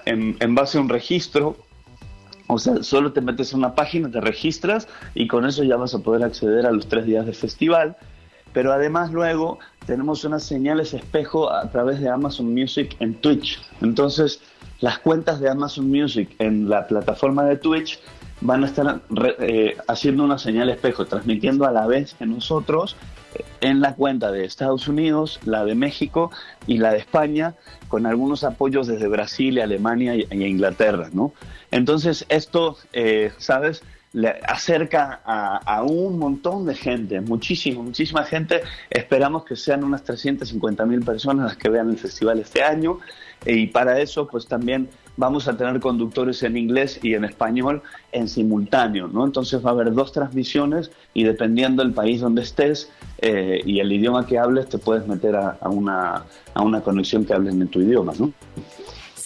en 0.06 0.56
base 0.56 0.78
a 0.78 0.82
un 0.82 0.90
registro, 0.90 1.56
o 2.52 2.58
sea, 2.58 2.82
solo 2.82 3.14
te 3.14 3.22
metes 3.22 3.54
en 3.54 3.60
una 3.60 3.76
página, 3.76 4.10
te 4.10 4.20
registras 4.20 4.88
y 5.14 5.28
con 5.28 5.46
eso 5.46 5.64
ya 5.64 5.78
vas 5.78 5.94
a 5.94 6.00
poder 6.00 6.24
acceder 6.24 6.66
a 6.66 6.72
los 6.72 6.88
tres 6.88 7.06
días 7.06 7.26
del 7.26 7.36
festival. 7.36 7.96
pero 8.52 8.74
además 8.74 9.12
luego 9.12 9.60
tenemos 9.86 10.24
unas 10.24 10.42
señales 10.42 10.96
espejo 10.96 11.52
a 11.52 11.70
través 11.70 12.00
de 12.00 12.10
Amazon 12.10 12.52
Music 12.52 12.96
en 13.00 13.14
Twitch. 13.14 13.62
Entonces, 13.82 14.42
las 14.82 14.98
cuentas 14.98 15.40
de 15.40 15.50
Amazon 15.50 15.88
Music 15.88 16.36
en 16.40 16.68
la 16.68 16.88
plataforma 16.88 17.46
de 17.46 17.58
Twitch 17.58 18.00
van 18.42 18.64
a 18.64 18.68
estar 18.68 19.02
eh, 19.40 19.78
haciendo 19.88 20.24
una 20.24 20.40
señal 20.40 20.70
espejo, 20.70 21.06
transmitiendo 21.06 21.68
a 21.68 21.72
la 21.72 21.86
vez 21.86 22.16
que 22.16 22.26
nosotros 22.26 22.96
en 23.62 23.82
la 23.82 23.96
cuenta 23.96 24.32
de 24.32 24.46
Estados 24.46 24.88
Unidos, 24.88 25.40
la 25.46 25.66
de 25.66 25.76
México 25.76 26.32
y 26.68 26.78
la 26.78 26.92
de 26.92 27.00
España, 27.00 27.56
con 27.88 28.06
algunos 28.06 28.44
apoyos 28.44 28.88
desde 28.88 29.08
Brasil, 29.08 29.60
Alemania 29.60 30.16
y, 30.16 30.28
Inglaterra, 30.32 31.10
¿no? 31.12 31.34
Entonces 31.72 32.26
esto, 32.30 32.78
eh, 32.94 33.32
¿sabes? 33.38 33.84
Le 34.14 34.30
acerca 34.48 35.22
a, 35.24 35.84
un 35.84 36.18
montón 36.18 36.66
de 36.66 36.76
gente, 36.76 37.22
muchísima, 37.22 37.84
muchísima 37.84 38.24
gente. 38.24 38.62
Esperamos 38.90 39.46
que 39.46 39.56
sean 39.56 39.84
unas 39.84 40.04
350 40.04 40.86
mil 40.86 41.02
personas 41.02 41.46
las 41.46 41.58
que 41.58 41.70
vean 41.70 41.90
el 41.90 41.98
festival 41.98 42.40
este 42.40 42.64
año 42.64 43.00
y 43.46 43.68
para 43.68 44.00
eso 44.02 44.28
pues 44.28 44.48
también 44.48 44.90
vamos 45.16 45.48
a 45.48 45.56
tener 45.56 45.80
conductores 45.80 46.42
en 46.44 46.58
inglés 46.58 47.00
y 47.04 47.14
en 47.14 47.26
español 47.26 47.84
en 48.12 48.28
simultáneo, 48.28 49.08
¿no? 49.08 49.26
Entonces 49.26 49.64
va 49.64 49.70
a 49.70 49.74
haber 49.74 49.94
dos 49.94 50.12
transmisiones 50.12 50.92
y 51.14 51.24
dependiendo 51.24 51.84
del 51.84 51.94
país 51.94 52.22
donde 52.22 52.42
estés 52.42 52.90
eh, 53.20 53.62
y 53.66 53.80
el 53.80 53.92
idioma 53.92 54.26
que 54.26 54.40
hables 54.40 54.70
te 54.70 54.78
puedes 54.78 55.06
meter 55.08 55.36
a, 55.36 55.58
una, 55.70 56.24
a 56.54 56.62
una 56.62 56.82
conexión 56.82 57.26
que 57.26 57.34
hables 57.34 57.54
en 57.54 57.68
tu 57.68 57.82
idioma, 57.82 58.14
¿no? 58.18 58.32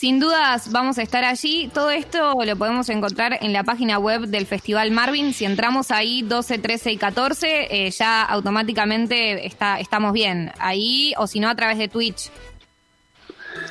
Sin 0.03 0.19
dudas 0.19 0.67
vamos 0.69 0.97
a 0.97 1.01
estar 1.01 1.23
allí. 1.23 1.71
Todo 1.73 1.89
esto 1.89 2.33
lo 2.43 2.57
podemos 2.57 2.89
encontrar 2.89 3.37
en 3.39 3.53
la 3.53 3.63
página 3.63 3.99
web 3.99 4.27
del 4.27 4.45
Festival 4.45 4.91
Marvin. 4.91 5.33
Si 5.33 5.45
entramos 5.45 5.91
ahí 5.91 6.23
12, 6.23 6.57
13 6.57 6.91
y 6.91 6.97
14, 6.97 7.67
eh, 7.69 7.89
ya 7.89 8.21
automáticamente 8.21 9.47
está, 9.47 9.79
estamos 9.79 10.11
bien. 10.11 10.51
Ahí 10.59 11.13
o 11.17 11.25
si 11.25 11.39
no 11.39 11.47
a 11.47 11.55
través 11.55 11.77
de 11.77 11.87
Twitch. 11.87 12.31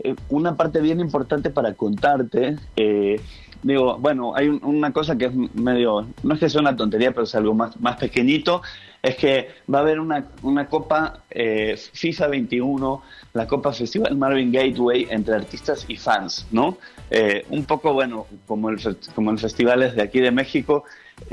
eh, 0.00 0.14
una 0.28 0.56
parte 0.56 0.80
bien 0.80 1.00
importante 1.00 1.48
para 1.48 1.72
contarte, 1.72 2.56
eh, 2.76 3.20
digo, 3.62 3.98
bueno, 3.98 4.34
hay 4.36 4.48
una 4.48 4.92
cosa 4.92 5.16
que 5.16 5.24
es 5.24 5.34
medio, 5.34 6.06
no 6.22 6.34
es 6.34 6.40
que 6.40 6.48
sea 6.48 6.60
una 6.60 6.76
tontería, 6.76 7.10
pero 7.10 7.24
es 7.24 7.34
algo 7.34 7.54
más, 7.54 7.80
más 7.80 7.96
pequeñito, 7.96 8.62
es 9.08 9.16
que 9.16 9.48
va 9.72 9.78
a 9.78 9.82
haber 9.82 10.00
una, 10.00 10.26
una 10.42 10.66
Copa 10.66 11.22
eh, 11.30 11.76
FIFA 11.92 12.28
21, 12.28 13.02
la 13.34 13.46
Copa 13.46 13.72
Festival 13.72 14.16
Marvin 14.16 14.52
Gateway 14.52 15.06
entre 15.10 15.34
artistas 15.34 15.84
y 15.88 15.96
fans, 15.96 16.46
¿no? 16.50 16.78
un 17.48 17.64
poco, 17.64 17.94
bueno, 17.94 18.26
como 18.46 18.68
el, 18.68 18.78
como 19.14 19.30
el 19.30 19.38
festival 19.38 19.82
es 19.82 19.94
de 19.94 20.02
aquí 20.02 20.20
de 20.20 20.30
México, 20.30 20.84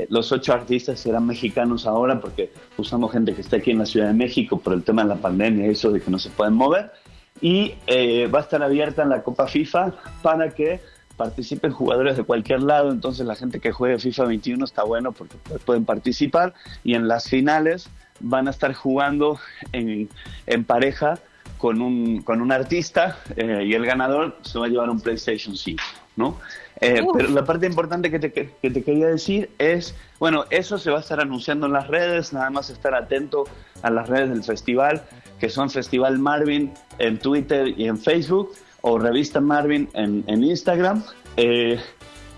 los 0.08 0.32
ocho 0.32 0.54
artistas 0.54 0.98
serán 0.98 1.26
mexicanos 1.26 1.86
ahora 1.86 2.18
porque 2.18 2.50
usamos 2.78 3.12
gente 3.12 3.34
que 3.34 3.42
está 3.42 3.56
aquí 3.58 3.72
en 3.72 3.78
la 3.78 3.86
Ciudad 3.86 4.06
de 4.06 4.14
México 4.14 4.58
por 4.58 4.72
el 4.72 4.82
tema 4.82 5.02
de 5.02 5.08
la 5.10 5.16
pandemia 5.16 5.66
y 5.66 5.70
eso 5.70 5.90
de 5.90 6.00
que 6.00 6.10
no 6.10 6.18
se 6.18 6.30
pueden 6.30 6.54
mover 6.54 6.92
y 7.40 7.74
eh, 7.86 8.28
va 8.28 8.40
a 8.40 8.42
estar 8.42 8.62
abierta 8.62 9.02
en 9.02 9.10
la 9.10 9.22
Copa 9.22 9.46
FIFA 9.46 9.92
para 10.22 10.50
que 10.50 10.80
participen 11.16 11.72
jugadores 11.72 12.16
de 12.16 12.24
cualquier 12.24 12.62
lado, 12.62 12.90
entonces 12.90 13.26
la 13.26 13.34
gente 13.34 13.60
que 13.60 13.72
juegue 13.72 13.98
FIFA 13.98 14.24
21 14.24 14.64
está 14.64 14.82
bueno 14.84 15.12
porque 15.12 15.36
pueden 15.64 15.84
participar 15.84 16.54
y 16.84 16.94
en 16.94 17.08
las 17.08 17.28
finales 17.28 17.88
van 18.20 18.48
a 18.48 18.50
estar 18.50 18.74
jugando 18.74 19.38
en, 19.72 20.08
en 20.46 20.64
pareja 20.64 21.18
con 21.58 21.80
un, 21.80 22.22
con 22.22 22.40
un 22.40 22.52
artista 22.52 23.18
eh, 23.36 23.64
y 23.66 23.74
el 23.74 23.86
ganador 23.86 24.36
se 24.42 24.58
va 24.58 24.66
a 24.66 24.68
llevar 24.68 24.90
un 24.90 25.00
PlayStation 25.00 25.56
5, 25.56 25.82
¿no? 26.16 26.38
Eh, 26.80 27.02
pero 27.16 27.30
la 27.30 27.44
parte 27.44 27.66
importante 27.66 28.10
que 28.10 28.18
te, 28.18 28.32
que 28.32 28.70
te 28.70 28.82
quería 28.82 29.06
decir 29.06 29.48
es, 29.58 29.94
bueno, 30.18 30.44
eso 30.50 30.78
se 30.78 30.90
va 30.90 30.98
a 30.98 31.00
estar 31.00 31.20
anunciando 31.20 31.66
en 31.66 31.72
las 31.72 31.88
redes, 31.88 32.34
nada 32.34 32.50
más 32.50 32.68
estar 32.68 32.94
atento 32.94 33.44
a 33.80 33.90
las 33.90 34.08
redes 34.08 34.28
del 34.28 34.44
festival 34.44 35.02
que 35.38 35.48
son 35.48 35.70
Festival 35.70 36.18
Marvin 36.18 36.72
en 36.98 37.18
Twitter 37.18 37.68
y 37.76 37.86
en 37.86 37.98
Facebook, 37.98 38.52
o 38.88 38.98
Revista 39.00 39.40
Marvin 39.40 39.88
en, 39.94 40.44
Instagram. 40.44 41.02
Eh, 41.36 41.80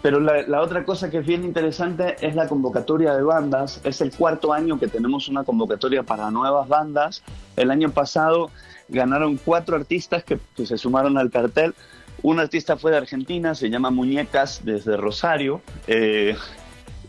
pero 0.00 0.18
la, 0.18 0.62
otra 0.62 0.82
cosa 0.84 1.10
que 1.10 1.18
es 1.18 1.26
bien 1.26 1.44
interesante 1.44 2.16
es 2.22 2.34
la 2.34 2.48
convocatoria 2.48 3.14
de 3.14 3.22
bandas. 3.22 3.82
Es 3.84 4.00
el 4.00 4.12
cuarto 4.12 4.54
año 4.54 4.78
que 4.80 4.88
tenemos 4.88 5.28
una 5.28 5.44
convocatoria 5.44 6.04
para 6.04 6.30
nuevas 6.30 6.66
bandas. 6.66 7.22
El 7.54 7.70
año 7.70 7.90
pasado 7.90 8.50
ganaron 8.88 9.36
cuatro 9.36 9.76
artistas 9.76 10.24
que, 10.24 10.38
se 10.64 10.78
sumaron 10.78 11.18
al 11.18 11.30
cartel. 11.30 11.74
Un 12.22 12.40
artista 12.40 12.78
fue 12.78 12.92
de 12.92 12.96
Argentina, 12.96 13.54
se 13.54 13.68
llama 13.68 13.90
Muñecas 13.90 14.62
desde 14.64 14.96
Rosario. 14.96 15.60
Eh, 15.86 16.34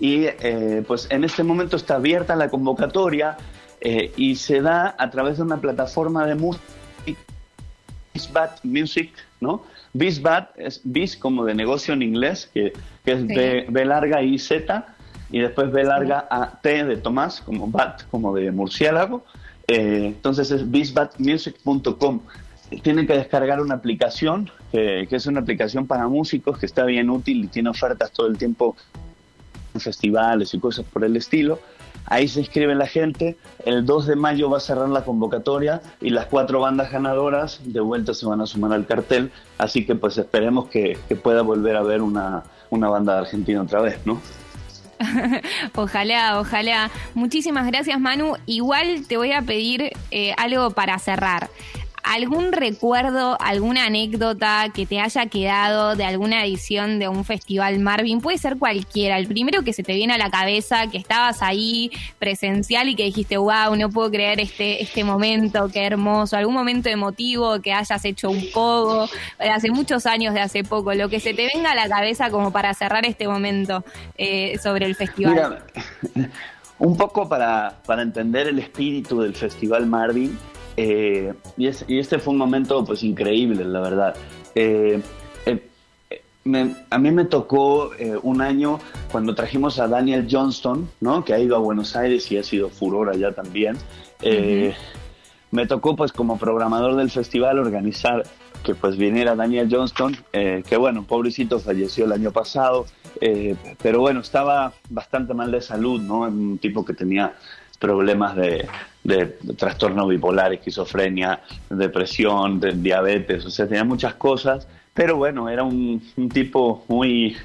y 0.02 0.25
eh, 0.25 0.84
pues 0.86 1.08
en 1.12 1.23
este 1.23 1.43
momento 1.43 1.78
está 1.78 1.95
abierta 1.95 2.36
la 2.36 2.49
convocatoria. 2.49 3.38
Y 3.82 4.36
se 4.36 4.60
da 4.60 4.93
a 4.99 5.10
través 5.10 5.38
de 5.38 5.43
una 5.43 5.62
plataforma 5.62 6.25
de 6.25 6.36
música, 6.36 6.62
Music, 8.63 9.13
¿no? 9.39 9.63
Bizbat 9.93 10.58
es 10.58 10.82
Biz 10.84 11.17
como 11.17 11.45
de 11.45 11.56
negocio 11.56 11.93
en 11.93 12.02
inglés, 12.02 12.49
que, 12.54 12.73
es 13.06 13.28
B, 13.28 13.86
larga 13.86 14.21
I 14.21 14.38
Z, 14.38 14.86
y 15.32 15.39
después 15.39 15.71
B 15.71 15.84
larga 15.84 16.28
A 16.30 16.60
T 16.62 16.84
de 16.86 16.97
Tomás, 16.97 17.41
como 17.41 17.67
Bat, 17.67 18.04
como 18.10 18.36
de 18.36 18.52
murciélago. 18.52 19.23
Eh, 19.67 20.06
entonces 20.08 20.52
es 20.52 20.69
bizbatmusic.com. 20.69 22.21
Tienen 22.84 23.08
que 23.08 23.13
descargar 23.13 23.62
una 23.62 23.75
aplicación, 23.75 24.52
que 24.71 25.08
es 25.10 25.25
una 25.25 25.39
aplicación 25.39 25.88
para 25.88 26.08
músicos 26.08 26.60
que 26.60 26.67
está 26.67 26.86
bien 26.86 27.10
útil 27.10 27.45
y 27.45 27.47
tiene 27.47 27.69
ofertas 27.69 28.12
todo 28.12 28.28
el 28.28 28.38
tiempo 28.38 28.75
en 29.73 29.82
festivales 29.82 30.54
y 30.54 30.60
cosas 30.60 30.86
por 30.86 31.04
el 31.04 31.15
estilo. 31.15 31.60
Ahí 32.10 32.28
se 32.28 32.39
inscribe 32.39 32.76
la 32.76 32.88
gente. 32.88 33.38
El 33.65 33.86
2 33.86 34.08
de 34.08 34.15
mayo 34.15 34.50
va 34.50 34.58
a 34.58 34.62
cerrar 34.62 34.89
la 34.89 35.06
convocatoria 35.06 35.82
y 36.02 36.10
las 36.10 36.26
cuatro 36.26 36.60
bandas 36.60 36.91
ganadoras 36.91 37.62
de 37.63 37.80
vuelta 37.80 38.13
se 38.13 38.26
van 38.26 38.41
a 38.41 38.48
sumar 38.48 38.74
al 38.74 38.86
cartel. 38.86 39.32
Así 39.58 39.86
que 39.86 39.95
pues 39.95 40.17
esperemos 40.17 40.67
que, 40.69 40.98
pueda 41.24 41.43
volver 41.43 41.76
a 41.76 41.84
ver 41.84 42.02
una, 42.02 42.43
una 42.69 42.89
banda 42.89 43.19
Argentina 43.19 43.62
otra 43.62 43.82
vez, 43.82 44.00
¿no? 44.06 44.19
ojalá, 45.76 46.39
ojalá. 46.39 46.91
Muchísimas 47.13 47.67
gracias, 47.67 48.00
Manu. 48.00 48.36
Igual 48.45 49.06
te 49.08 49.17
voy 49.17 49.32
a 49.32 49.41
pedir 49.41 49.91
eh, 50.12 50.34
algo 50.38 50.72
para 50.72 50.98
cerrar. 51.00 51.50
¿Algún 52.10 52.54
recuerdo, 52.54 53.38
alguna 53.39 53.86
anécdota 53.86 54.65
que 54.74 54.88
te 54.88 55.00
haya 55.00 55.28
quedado 55.28 55.95
de 55.95 56.06
alguna 56.06 56.43
edición 56.43 56.98
de 56.98 57.08
un 57.08 57.24
festival 57.24 57.78
Marvin? 57.78 58.19
Puede 58.19 58.39
ser 58.39 58.58
cualquiera. 58.58 59.19
El 59.19 59.28
primero 59.28 59.62
que 59.62 59.74
se 59.74 59.84
te 59.84 59.93
viene 59.93 60.13
a 60.13 60.17
la 60.17 60.32
cabeza, 60.32 60.88
que 60.88 60.98
estabas 60.98 61.43
ahí 61.43 61.91
presencial 62.17 62.89
y 62.89 62.95
que 62.95 63.04
dijiste, 63.04 63.38
wow, 63.38 63.76
no 63.78 63.91
puedo 63.91 64.10
creer 64.10 64.39
este, 64.39 64.82
este 64.82 65.04
momento, 65.04 65.69
qué 65.72 65.86
hermoso. 65.86 66.36
Algún 66.36 66.56
momento 66.56 66.89
emotivo 66.89 67.62
que 67.62 67.74
hayas 67.74 68.04
hecho 68.04 68.32
un 68.32 68.43
poco, 68.52 69.08
de 69.38 69.52
hace 69.52 69.69
muchos 69.69 70.08
años, 70.08 70.34
de 70.34 70.39
hace 70.39 70.63
poco. 70.63 70.95
Lo 70.95 71.10
que 71.10 71.19
se 71.19 71.36
te 71.36 71.48
venga 71.54 71.74
a 71.74 71.76
la 71.76 71.88
cabeza 71.88 72.32
como 72.32 72.52
para 72.52 72.74
cerrar 72.74 73.06
este 73.06 73.28
momento 73.28 73.86
eh, 74.17 74.58
sobre 74.58 74.88
el 74.88 74.95
festival. 74.95 75.62
Mira, 76.15 76.30
un 76.80 76.98
poco 76.98 77.30
para, 77.30 77.76
para 77.86 78.02
entender 78.02 78.48
el 78.48 78.58
espíritu 78.58 79.22
del 79.22 79.36
festival 79.36 79.86
Marvin 79.86 80.36
eh, 80.82 81.34
y, 81.58 81.68
este 82.00 82.20
fue 82.20 82.32
un 82.32 82.38
momento 82.38 82.86
pues 82.86 83.04
increíble, 83.04 83.65
la 83.65 83.82
verdad. 83.82 84.15
Eh, 84.56 85.02
eh, 85.46 86.76
a 86.89 86.98
mí 86.98 87.12
me 87.12 87.26
tocó 87.26 87.92
un 88.24 88.42
año 88.42 88.80
cuando 89.12 89.36
trajimos 89.36 89.78
a 89.80 89.89
Daniel 89.89 90.26
Johnston, 90.32 90.89
¿no? 91.02 91.26
que 91.26 91.34
ha 91.34 91.39
ido 91.39 91.58
a 91.58 91.60
Buenos 91.60 91.98
Aires 91.98 92.32
y 92.32 92.38
ha 92.38 92.44
sido 92.44 92.70
furor 92.70 93.10
allá 93.10 93.34
también. 93.34 93.78
Me 95.52 95.68
tocó 95.68 95.98
pues 95.98 96.13
como 96.13 96.38
programador 96.38 96.96
del 96.96 97.12
festival 97.12 97.60
organizar 97.60 98.24
que 98.63 98.74
pues 98.74 98.96
viniera 98.98 99.36
Daniel 99.36 99.68
Johnston, 99.70 100.15
que 100.32 100.78
bueno, 100.78 101.04
pobrecito 101.04 101.60
falleció 101.60 102.06
el 102.06 102.13
año 102.13 102.32
pasado, 102.32 102.86
pero 103.82 104.00
bueno, 104.00 104.22
estaba 104.22 104.74
bastante 104.89 105.34
mal 105.34 105.52
de 105.52 105.62
salud, 105.62 106.02
¿no? 106.02 106.22
Un 106.22 106.58
tipo 106.58 106.86
que 106.86 106.94
tenía 106.94 107.36
problemas 107.80 108.36
de, 108.36 108.68
trastorno 109.58 110.06
bipolar, 110.08 110.54
esquizofrenia, 110.54 111.42
depresión, 111.70 112.60
de 112.60 112.74
diabetes, 112.74 113.46
o 113.46 113.50
sea, 113.50 113.68
tenía 113.68 113.84
muchas 113.84 114.13
cosas, 114.15 114.68
pero 114.94 115.15
bueno, 115.15 115.50
era 115.50 115.63
un, 115.63 116.02
tipo 116.32 116.84
muy 116.88 117.38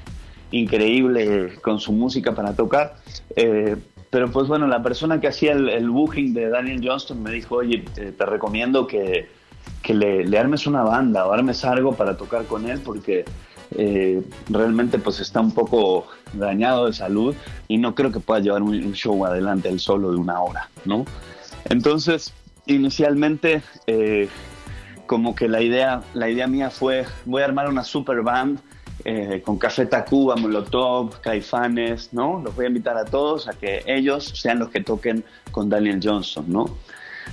increíble 0.51 1.55
con 1.61 1.79
su 1.79 1.91
música 1.91 2.35
para 2.35 2.55
tocar. 2.55 2.97
Eh, 3.35 3.75
pero 4.09 4.31
pues 4.31 4.47
bueno, 4.47 4.67
la 4.67 4.81
persona 4.81 5.19
que 5.19 5.27
hacía 5.27 5.53
el, 5.53 5.89
booking 5.89 6.33
de 6.33 6.49
Daniel 6.49 6.81
Johnston 6.83 7.21
me 7.21 7.31
dijo, 7.31 7.55
oye, 7.55 7.83
te, 7.93 8.25
recomiendo 8.25 8.87
que, 8.87 9.27
que 9.81 9.93
le, 9.93 10.37
armes 10.37 10.67
una 10.67 10.83
banda 10.83 11.25
o 11.25 11.33
armes 11.33 11.65
algo 11.65 11.93
para 11.93 12.15
tocar 12.15 12.45
con 12.45 12.69
él 12.69 12.79
porque 12.83 13.25
eh, 13.71 14.21
realmente 14.49 14.99
pues 14.99 15.19
está 15.19 15.41
un 15.41 15.51
poco 15.51 16.07
dañado 16.33 16.87
de 16.87 16.93
salud 16.93 17.35
y 17.67 17.77
no 17.77 17.95
creo 17.95 18.11
que 18.11 18.19
pueda 18.19 18.39
llevar 18.39 18.61
un, 18.61 18.93
show 18.93 19.25
adelante 19.25 19.69
él 19.69 19.79
solo 19.79 20.11
de 20.11 20.17
una 20.17 20.41
hora, 20.41 20.69
¿no? 20.85 21.05
Entonces, 21.69 22.33
inicialmente, 22.67 23.63
eh, 23.87 24.29
como 25.07 25.35
que 25.35 25.47
la 25.47 25.61
idea, 25.61 26.01
la 26.13 26.29
idea 26.29 26.47
mía 26.47 26.69
fue, 26.69 27.05
voy 27.25 27.41
a 27.41 27.45
armar 27.45 27.69
una 27.69 27.83
super 27.83 28.21
band 28.21 28.59
eh, 29.03 29.41
con 29.43 29.57
Café 29.57 29.85
Tacuba, 29.85 30.35
Molotov, 30.35 31.19
Caifanes, 31.21 32.13
¿no? 32.13 32.41
Los 32.43 32.55
voy 32.55 32.65
a 32.65 32.67
invitar 32.69 32.97
a 32.97 33.05
todos 33.05 33.47
a 33.47 33.53
que 33.53 33.83
ellos 33.87 34.25
sean 34.35 34.59
los 34.59 34.69
que 34.69 34.81
toquen 34.81 35.23
con 35.51 35.69
Daniel 35.69 35.99
Johnson, 36.01 36.45
¿no? 36.47 36.65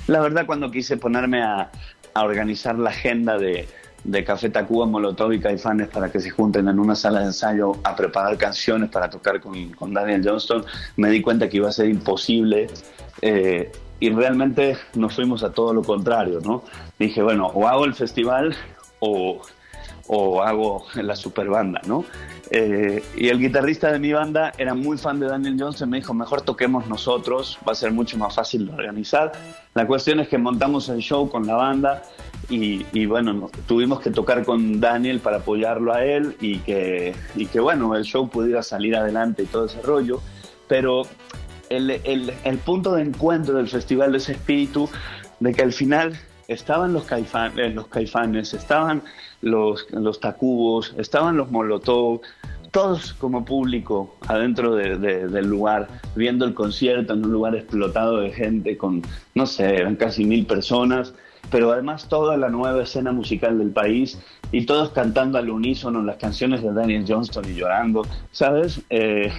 La 0.06 0.20
verdad, 0.20 0.46
cuando 0.46 0.70
quise 0.70 0.96
ponerme 0.96 1.42
a 1.42 1.70
organizar 2.14 2.78
la 2.78 2.90
agenda 2.90 3.38
de, 3.38 3.68
de 4.04 4.24
Café 4.24 4.50
Tacuba, 4.50 4.86
Molotov 4.86 5.32
y 5.32 5.40
Caifanes 5.40 5.88
para 5.88 6.10
que 6.10 6.20
se 6.20 6.30
junten 6.30 6.68
en 6.68 6.78
una 6.78 6.94
sala 6.94 7.20
de 7.20 7.26
ensayo 7.26 7.72
a 7.84 7.94
preparar 7.94 8.36
canciones 8.36 8.90
para 8.90 9.08
tocar 9.08 9.40
con, 9.40 9.70
con 9.70 9.94
Daniel 9.94 10.22
Johnston, 10.24 10.64
me 10.96 11.10
di 11.10 11.22
cuenta 11.22 11.48
que 11.48 11.58
iba 11.58 11.68
a 11.68 11.72
ser 11.72 11.88
imposible 11.88 12.68
eh, 13.20 13.70
y 14.00 14.10
realmente 14.10 14.76
nos 14.94 15.14
fuimos 15.14 15.44
a 15.44 15.52
todo 15.52 15.72
lo 15.72 15.82
contrario, 15.82 16.40
¿no? 16.42 16.64
Dije, 16.98 17.22
bueno, 17.22 17.46
o 17.46 17.68
hago 17.68 17.84
el 17.84 17.94
festival 17.94 18.56
o, 18.98 19.40
o 20.08 20.42
hago 20.42 20.84
la 20.94 21.16
super 21.16 21.48
banda, 21.48 21.80
¿no? 21.86 22.04
Eh, 22.50 23.02
y 23.16 23.28
el 23.28 23.38
guitarrista 23.38 23.90
de 23.90 23.98
mi 23.98 24.12
banda 24.12 24.52
era 24.58 24.74
muy 24.74 24.98
fan 24.98 25.18
de 25.18 25.26
Daniel 25.26 25.56
Johnson, 25.58 25.88
me 25.88 25.98
dijo, 25.98 26.12
mejor 26.12 26.42
toquemos 26.42 26.86
nosotros, 26.86 27.58
va 27.66 27.72
a 27.72 27.74
ser 27.74 27.92
mucho 27.92 28.18
más 28.18 28.34
fácil 28.34 28.66
de 28.66 28.74
organizar. 28.74 29.32
La 29.74 29.86
cuestión 29.86 30.20
es 30.20 30.28
que 30.28 30.36
montamos 30.36 30.90
el 30.90 30.98
show 30.98 31.30
con 31.30 31.46
la 31.46 31.54
banda 31.54 32.02
y, 32.50 33.06
bueno, 33.06 33.50
tuvimos 33.66 34.00
que 34.00 34.10
tocar 34.10 34.44
con 34.44 34.80
Daniel 34.80 35.20
para 35.20 35.38
apoyarlo 35.38 35.94
a 35.94 36.04
él 36.04 36.36
y 36.42 36.58
que, 36.58 37.14
bueno, 37.60 37.96
el 37.96 38.04
show 38.04 38.28
pudiera 38.28 38.62
salir 38.62 38.96
adelante 38.96 39.44
y 39.44 39.46
todo 39.46 39.64
ese 39.64 39.80
rollo. 39.80 40.20
Pero 40.68 41.04
el 41.70 42.58
punto 42.66 42.92
de 42.92 43.02
encuentro 43.02 43.54
del 43.54 43.68
festival 43.68 44.12
de 44.12 44.18
ese 44.18 44.32
espíritu, 44.32 44.90
de 45.40 45.54
que 45.54 45.62
al 45.62 45.72
final 45.72 46.18
estaban 46.48 46.92
los, 46.92 47.06
eh, 47.10 47.70
los 47.70 47.86
caifanes, 47.88 48.54
estaban 48.54 49.02
los, 49.40 49.86
los 49.90 50.20
tacubos, 50.20 50.94
estaban 50.98 51.36
los 51.36 51.50
molotov, 51.50 52.20
todos 52.70 53.12
como 53.12 53.44
público 53.44 54.16
adentro 54.26 54.74
del 54.74 55.46
lugar, 55.46 55.88
viendo 56.16 56.46
el 56.46 56.54
concierto 56.54 57.12
en 57.12 57.24
un 57.24 57.32
lugar 57.32 57.54
explotado 57.54 58.20
de 58.20 58.32
gente 58.32 58.78
con, 58.78 59.02
no 59.34 59.46
sé, 59.46 59.76
eran 59.76 59.96
casi 59.96 60.24
mil 60.24 60.46
personas, 60.46 61.12
pero 61.50 61.70
además 61.70 62.08
toda 62.08 62.36
la 62.38 62.48
nueva 62.48 62.82
escena 62.82 63.12
musical 63.12 63.58
del 63.58 63.70
país 63.70 64.18
y 64.52 64.64
todos 64.64 64.90
cantando 64.90 65.36
al 65.36 65.50
unísono 65.50 66.02
las 66.02 66.16
canciones 66.16 66.62
de 66.62 66.72
Daniel 66.72 67.04
Johnston 67.06 67.44
y 67.44 67.54
llorando, 67.54 68.06
¿sabes? 68.30 68.80
Eh, 68.88 69.30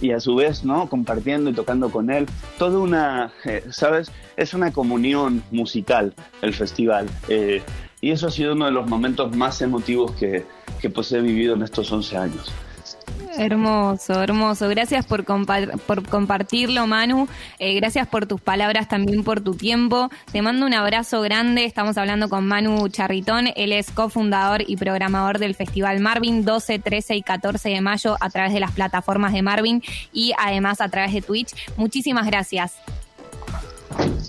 y 0.00 0.12
a 0.12 0.20
su 0.20 0.34
vez, 0.34 0.64
¿no? 0.64 0.88
Compartiendo 0.88 1.50
y 1.50 1.52
tocando 1.52 1.90
con 1.90 2.10
él. 2.10 2.26
Toda 2.58 2.78
una, 2.78 3.32
eh, 3.44 3.64
¿sabes? 3.70 4.10
Es 4.36 4.54
una 4.54 4.72
comunión 4.72 5.42
musical 5.50 6.14
el 6.42 6.54
festival. 6.54 7.08
Eh, 7.28 7.62
y 8.00 8.10
eso 8.10 8.26
ha 8.26 8.30
sido 8.30 8.52
uno 8.52 8.66
de 8.66 8.72
los 8.72 8.88
momentos 8.88 9.34
más 9.36 9.62
emotivos 9.62 10.12
que, 10.12 10.44
que 10.80 10.90
pues 10.90 11.10
he 11.12 11.20
vivido 11.20 11.54
en 11.54 11.62
estos 11.62 11.90
11 11.90 12.16
años. 12.16 12.52
Hermoso, 13.38 14.22
hermoso. 14.22 14.68
Gracias 14.68 15.06
por, 15.06 15.24
por 15.24 16.08
compartirlo, 16.08 16.86
Manu. 16.86 17.28
Eh, 17.58 17.74
gracias 17.74 18.06
por 18.08 18.26
tus 18.26 18.40
palabras, 18.40 18.88
también 18.88 19.24
por 19.24 19.40
tu 19.40 19.54
tiempo. 19.54 20.10
Te 20.32 20.42
mando 20.42 20.66
un 20.66 20.74
abrazo 20.74 21.20
grande. 21.20 21.64
Estamos 21.64 21.96
hablando 21.98 22.28
con 22.28 22.46
Manu 22.46 22.88
Charritón. 22.88 23.48
Él 23.56 23.72
es 23.72 23.90
cofundador 23.90 24.62
y 24.66 24.76
programador 24.76 25.38
del 25.38 25.54
Festival 25.54 26.00
Marvin 26.00 26.44
12, 26.44 26.78
13 26.78 27.16
y 27.16 27.22
14 27.22 27.68
de 27.68 27.80
mayo 27.80 28.16
a 28.20 28.30
través 28.30 28.52
de 28.52 28.60
las 28.60 28.72
plataformas 28.72 29.32
de 29.32 29.42
Marvin 29.42 29.82
y 30.12 30.32
además 30.38 30.80
a 30.80 30.88
través 30.88 31.12
de 31.12 31.22
Twitch. 31.22 31.54
Muchísimas 31.76 32.26
gracias. 32.26 32.74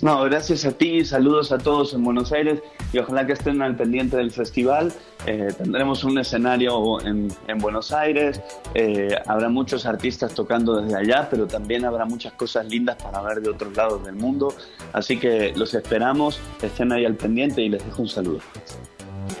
No, 0.02 0.22
gracias 0.24 0.64
a 0.64 0.72
ti, 0.72 1.04
saludos 1.04 1.52
a 1.52 1.58
todos 1.58 1.92
en 1.92 2.04
Buenos 2.04 2.32
Aires 2.32 2.60
y 2.92 2.98
ojalá 2.98 3.26
que 3.26 3.32
estén 3.32 3.62
al 3.62 3.76
pendiente 3.76 4.16
del 4.16 4.30
festival. 4.30 4.92
Eh, 5.26 5.48
tendremos 5.56 6.04
un 6.04 6.18
escenario 6.18 7.00
en, 7.04 7.28
Buenos 7.58 7.92
Aires, 7.92 8.40
eh, 8.74 9.16
habrá 9.26 9.48
muchos 9.48 9.84
artistas 9.84 10.32
tocando 10.32 10.80
desde 10.80 10.96
allá, 10.96 11.28
pero 11.28 11.46
también 11.46 11.84
habrá 11.84 12.04
muchas 12.04 12.32
cosas 12.34 12.66
lindas 12.66 12.96
para 13.02 13.20
ver 13.22 13.40
de 13.40 13.50
otros 13.50 13.76
lados 13.76 14.04
del 14.04 14.14
mundo. 14.14 14.54
Así 14.92 15.18
que 15.18 15.52
los 15.56 15.74
esperamos, 15.74 16.40
estén 16.62 16.92
ahí 16.92 17.04
al 17.04 17.14
pendiente 17.14 17.62
y 17.62 17.68
les 17.68 17.84
dejo 17.84 18.02
un 18.02 18.08
saludo. 18.08 18.40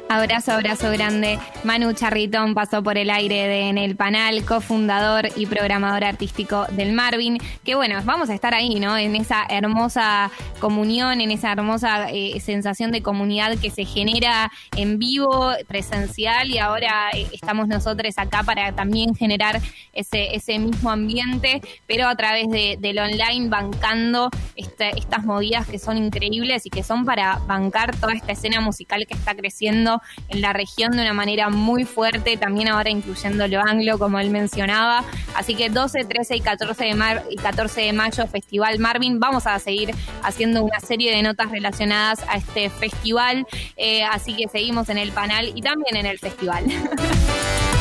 Abrazo, 0.08 0.52
abrazo 0.52 0.90
grande. 0.90 1.38
Manu 1.64 1.92
Charritón 1.92 2.54
pasó 2.54 2.82
por 2.82 2.96
el 2.96 3.10
aire 3.10 3.68
En 3.68 3.76
el 3.76 3.94
Panal, 3.94 4.44
cofundador 4.44 5.28
y 5.36 5.46
programador 5.46 6.04
artístico 6.04 6.66
del 6.70 6.92
Marvin. 6.92 7.38
Que 7.62 7.74
bueno, 7.74 8.00
vamos 8.04 8.30
a 8.30 8.34
estar 8.34 8.54
ahí, 8.54 8.80
¿no? 8.80 8.96
En 8.96 9.14
esa 9.16 9.44
hermosa 9.48 10.30
comunión, 10.60 11.20
en 11.20 11.30
esa 11.30 11.52
hermosa 11.52 12.10
eh, 12.10 12.40
sensación 12.40 12.90
de 12.90 13.02
comunidad 13.02 13.58
que 13.58 13.70
se 13.70 13.84
genera 13.84 14.50
en 14.76 14.98
vivo, 14.98 15.52
presencial, 15.66 16.50
y 16.50 16.58
ahora 16.58 17.10
eh, 17.12 17.26
estamos 17.32 17.68
nosotros 17.68 18.14
acá 18.16 18.42
para 18.42 18.72
también 18.72 19.14
generar 19.14 19.60
ese, 19.92 20.58
mismo 20.58 20.90
ambiente, 20.90 21.60
pero 21.86 22.08
a 22.08 22.16
través 22.16 22.48
de, 22.48 22.76
del 22.80 22.98
online, 22.98 23.48
bancando 23.48 24.30
este, 24.56 24.98
estas 24.98 25.24
movidas 25.24 25.66
que 25.66 25.78
son 25.78 25.98
increíbles 25.98 26.66
y 26.66 26.70
que 26.70 26.82
son 26.82 27.04
para 27.04 27.38
bancar 27.46 27.94
toda 27.96 28.14
esta 28.14 28.32
escena 28.32 28.60
musical 28.60 29.06
que 29.06 29.14
está 29.14 29.34
en 29.84 30.40
la 30.40 30.52
región 30.52 30.92
de 30.92 31.02
una 31.02 31.12
manera 31.12 31.48
muy 31.48 31.84
fuerte, 31.84 32.36
también 32.36 32.68
ahora 32.68 32.90
incluyendo 32.90 33.46
lo 33.46 33.60
anglo, 33.60 33.98
como 33.98 34.18
él 34.18 34.30
mencionaba. 34.30 35.04
Así 35.34 35.54
que 35.54 35.70
12, 35.70 36.04
13 36.04 36.36
y 36.36 36.40
14 36.40 36.84
de, 36.84 36.94
mar 36.94 37.24
y 37.30 37.36
14 37.36 37.80
de 37.82 37.92
mayo, 37.92 38.26
Festival 38.26 38.78
Marvin. 38.78 39.20
Vamos 39.20 39.46
a 39.46 39.58
seguir 39.58 39.94
haciendo 40.22 40.62
una 40.62 40.80
serie 40.80 41.14
de 41.14 41.22
notas 41.22 41.50
relacionadas 41.50 42.24
a 42.28 42.36
este 42.36 42.70
festival. 42.70 43.46
Eh, 43.76 44.04
así 44.04 44.34
que 44.34 44.48
seguimos 44.48 44.88
en 44.88 44.98
el 44.98 45.12
panel 45.12 45.52
y 45.54 45.62
también 45.62 45.96
en 45.96 46.06
el 46.06 46.18
festival. 46.18 46.64